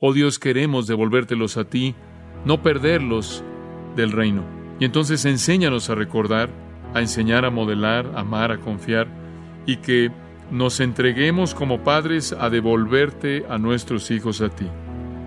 Oh 0.00 0.12
Dios, 0.12 0.38
queremos 0.38 0.86
devolvértelos 0.86 1.56
a 1.58 1.64
ti, 1.64 1.94
no 2.44 2.62
perderlos 2.62 3.44
del 3.94 4.10
reino. 4.10 4.42
Y 4.80 4.84
entonces 4.84 5.24
enséñanos 5.26 5.90
a 5.90 5.94
recordar, 5.94 6.50
a 6.94 7.00
enseñar 7.00 7.44
a 7.44 7.50
modelar, 7.50 8.10
a 8.14 8.20
amar, 8.20 8.52
a 8.52 8.58
confiar, 8.58 9.06
y 9.66 9.76
que 9.76 10.10
nos 10.50 10.80
entreguemos 10.80 11.54
como 11.54 11.84
padres 11.84 12.32
a 12.32 12.50
devolverte 12.50 13.44
a 13.48 13.58
nuestros 13.58 14.10
hijos 14.10 14.40
a 14.40 14.48
ti. 14.48 14.66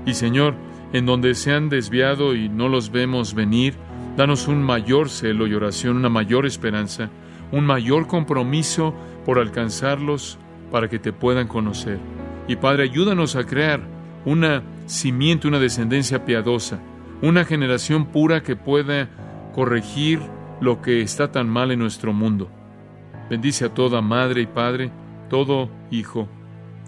Y 0.05 0.13
Señor, 0.13 0.55
en 0.93 1.05
donde 1.05 1.35
se 1.35 1.51
han 1.51 1.69
desviado 1.69 2.35
y 2.35 2.49
no 2.49 2.69
los 2.69 2.91
vemos 2.91 3.33
venir, 3.33 3.75
danos 4.17 4.47
un 4.47 4.63
mayor 4.63 5.09
celo 5.09 5.47
y 5.47 5.53
oración, 5.53 5.97
una 5.97 6.09
mayor 6.09 6.45
esperanza, 6.45 7.09
un 7.51 7.65
mayor 7.65 8.07
compromiso 8.07 8.93
por 9.25 9.39
alcanzarlos 9.39 10.37
para 10.71 10.89
que 10.89 10.99
te 10.99 11.13
puedan 11.13 11.47
conocer. 11.47 11.99
Y 12.47 12.57
Padre, 12.57 12.83
ayúdanos 12.83 13.35
a 13.35 13.45
crear 13.45 13.81
una 14.25 14.63
simiente, 14.85 15.47
una 15.47 15.59
descendencia 15.59 16.25
piadosa, 16.25 16.79
una 17.21 17.45
generación 17.45 18.05
pura 18.05 18.43
que 18.43 18.55
pueda 18.55 19.09
corregir 19.53 20.19
lo 20.61 20.81
que 20.81 21.01
está 21.01 21.31
tan 21.31 21.49
mal 21.49 21.71
en 21.71 21.79
nuestro 21.79 22.13
mundo. 22.13 22.49
Bendice 23.29 23.65
a 23.65 23.73
toda 23.73 24.01
madre 24.01 24.41
y 24.41 24.45
padre, 24.45 24.91
todo 25.29 25.69
hijo, 25.89 26.27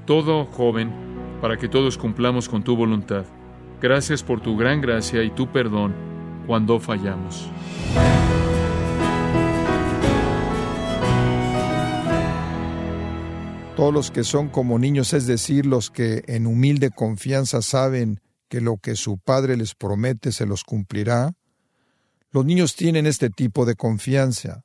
todo 0.05 0.45
joven, 0.45 0.91
para 1.41 1.57
que 1.57 1.67
todos 1.67 1.97
cumplamos 1.97 2.47
con 2.49 2.63
tu 2.63 2.75
voluntad. 2.75 3.25
Gracias 3.81 4.23
por 4.23 4.41
tu 4.41 4.57
gran 4.57 4.81
gracia 4.81 5.23
y 5.23 5.29
tu 5.29 5.47
perdón 5.47 5.93
cuando 6.45 6.79
fallamos. 6.79 7.49
Todos 13.77 13.93
los 13.93 14.09
que 14.09 14.23
son 14.23 14.49
como 14.49 14.79
niños, 14.79 15.13
es 15.13 15.27
decir, 15.27 15.67
los 15.67 15.91
que 15.91 16.23
en 16.25 16.47
humilde 16.47 16.89
confianza 16.89 17.61
saben 17.61 18.21
que 18.49 18.59
lo 18.59 18.77
que 18.77 18.95
su 18.95 19.19
Padre 19.19 19.55
les 19.55 19.75
promete 19.75 20.31
se 20.31 20.47
los 20.47 20.63
cumplirá, 20.63 21.35
los 22.31 22.43
niños 22.43 22.75
tienen 22.75 23.05
este 23.05 23.29
tipo 23.29 23.67
de 23.67 23.75
confianza, 23.75 24.63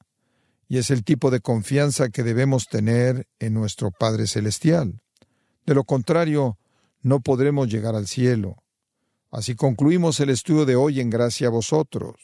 y 0.66 0.78
es 0.78 0.90
el 0.90 1.04
tipo 1.04 1.30
de 1.30 1.40
confianza 1.40 2.08
que 2.08 2.22
debemos 2.22 2.68
tener 2.68 3.28
en 3.38 3.52
nuestro 3.52 3.90
Padre 3.90 4.26
Celestial. 4.26 5.02
De 5.66 5.74
lo 5.74 5.84
contrario, 5.84 6.56
no 7.02 7.20
podremos 7.20 7.68
llegar 7.68 7.94
al 7.94 8.06
cielo. 8.06 8.62
Así 9.30 9.54
concluimos 9.54 10.20
el 10.20 10.30
estudio 10.30 10.64
de 10.64 10.76
hoy 10.76 11.00
en 11.00 11.10
gracia 11.10 11.48
a 11.48 11.50
vosotros. 11.50 12.14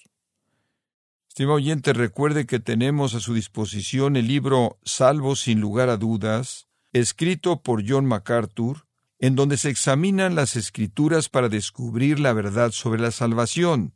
Estimado 1.28 1.56
oyente, 1.56 1.92
recuerde 1.92 2.46
que 2.46 2.60
tenemos 2.60 3.14
a 3.14 3.20
su 3.20 3.34
disposición 3.34 4.16
el 4.16 4.26
libro 4.26 4.78
Salvo 4.84 5.36
sin 5.36 5.60
lugar 5.60 5.90
a 5.90 5.98
dudas, 5.98 6.67
escrito 6.92 7.62
por 7.62 7.82
John 7.86 8.06
MacArthur, 8.06 8.86
en 9.18 9.34
donde 9.34 9.56
se 9.56 9.70
examinan 9.70 10.34
las 10.34 10.56
escrituras 10.56 11.28
para 11.28 11.48
descubrir 11.48 12.20
la 12.20 12.32
verdad 12.32 12.70
sobre 12.70 13.00
la 13.00 13.10
salvación. 13.10 13.94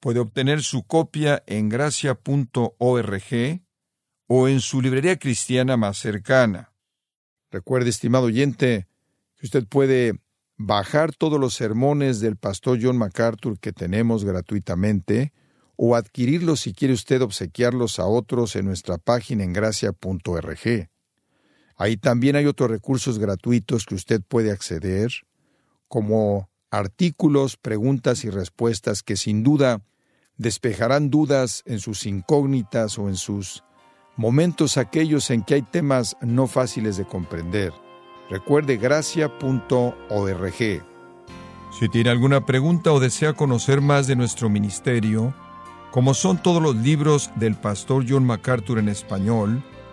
Puede 0.00 0.20
obtener 0.20 0.62
su 0.62 0.86
copia 0.86 1.42
en 1.46 1.68
gracia.org 1.68 3.62
o 4.26 4.48
en 4.48 4.60
su 4.60 4.82
librería 4.82 5.18
cristiana 5.18 5.76
más 5.76 5.98
cercana. 5.98 6.72
Recuerde, 7.50 7.90
estimado 7.90 8.26
oyente, 8.26 8.86
que 9.36 9.46
usted 9.46 9.66
puede 9.66 10.20
bajar 10.58 11.14
todos 11.14 11.40
los 11.40 11.54
sermones 11.54 12.20
del 12.20 12.36
pastor 12.36 12.78
John 12.80 12.98
MacArthur 12.98 13.58
que 13.58 13.72
tenemos 13.72 14.24
gratuitamente 14.24 15.32
o 15.76 15.94
adquirirlos 15.96 16.60
si 16.60 16.74
quiere 16.74 16.92
usted 16.92 17.22
obsequiarlos 17.22 17.98
a 17.98 18.06
otros 18.06 18.56
en 18.56 18.66
nuestra 18.66 18.98
página 18.98 19.44
en 19.44 19.52
gracia.org. 19.52 20.90
Ahí 21.78 21.96
también 21.96 22.34
hay 22.34 22.46
otros 22.46 22.70
recursos 22.70 23.20
gratuitos 23.20 23.86
que 23.86 23.94
usted 23.94 24.20
puede 24.20 24.50
acceder, 24.50 25.12
como 25.86 26.50
artículos, 26.70 27.56
preguntas 27.56 28.24
y 28.24 28.30
respuestas 28.30 29.04
que 29.04 29.16
sin 29.16 29.44
duda 29.44 29.80
despejarán 30.36 31.08
dudas 31.08 31.62
en 31.66 31.78
sus 31.78 32.04
incógnitas 32.04 32.98
o 32.98 33.08
en 33.08 33.16
sus 33.16 33.62
momentos 34.16 34.76
aquellos 34.76 35.30
en 35.30 35.44
que 35.44 35.54
hay 35.54 35.62
temas 35.62 36.16
no 36.20 36.48
fáciles 36.48 36.96
de 36.96 37.04
comprender. 37.04 37.72
Recuerde 38.28 38.76
gracia.org. 38.76 40.54
Si 41.78 41.88
tiene 41.88 42.10
alguna 42.10 42.44
pregunta 42.44 42.92
o 42.92 42.98
desea 42.98 43.34
conocer 43.34 43.80
más 43.80 44.08
de 44.08 44.16
nuestro 44.16 44.50
ministerio, 44.50 45.32
como 45.92 46.12
son 46.12 46.42
todos 46.42 46.60
los 46.60 46.74
libros 46.76 47.30
del 47.36 47.54
pastor 47.54 48.04
John 48.06 48.24
MacArthur 48.24 48.78
en 48.80 48.88
español, 48.88 49.62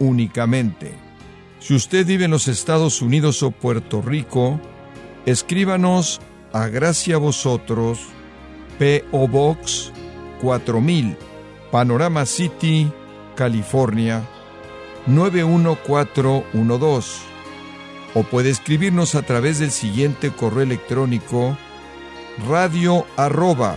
únicamente. 0.00 0.92
Si 1.60 1.74
usted 1.74 2.04
vive 2.04 2.24
en 2.24 2.32
los 2.32 2.48
Estados 2.48 3.02
Unidos 3.02 3.44
o 3.44 3.52
Puerto 3.52 4.02
Rico, 4.02 4.58
escríbanos 5.26 6.20
a 6.52 6.66
Gracia 6.66 7.18
Vosotros, 7.18 8.00
P.O. 8.78 9.28
Box 9.28 9.92
4000, 10.42 11.16
Panorama 11.70 12.26
City, 12.26 12.90
California 13.36 14.24
91412. 15.06 17.30
O 18.14 18.24
puede 18.24 18.50
escribirnos 18.50 19.14
a 19.14 19.22
través 19.22 19.60
del 19.60 19.70
siguiente 19.70 20.30
correo 20.30 20.62
electrónico 20.62 21.56
radio 22.48 23.06
arroba 23.16 23.76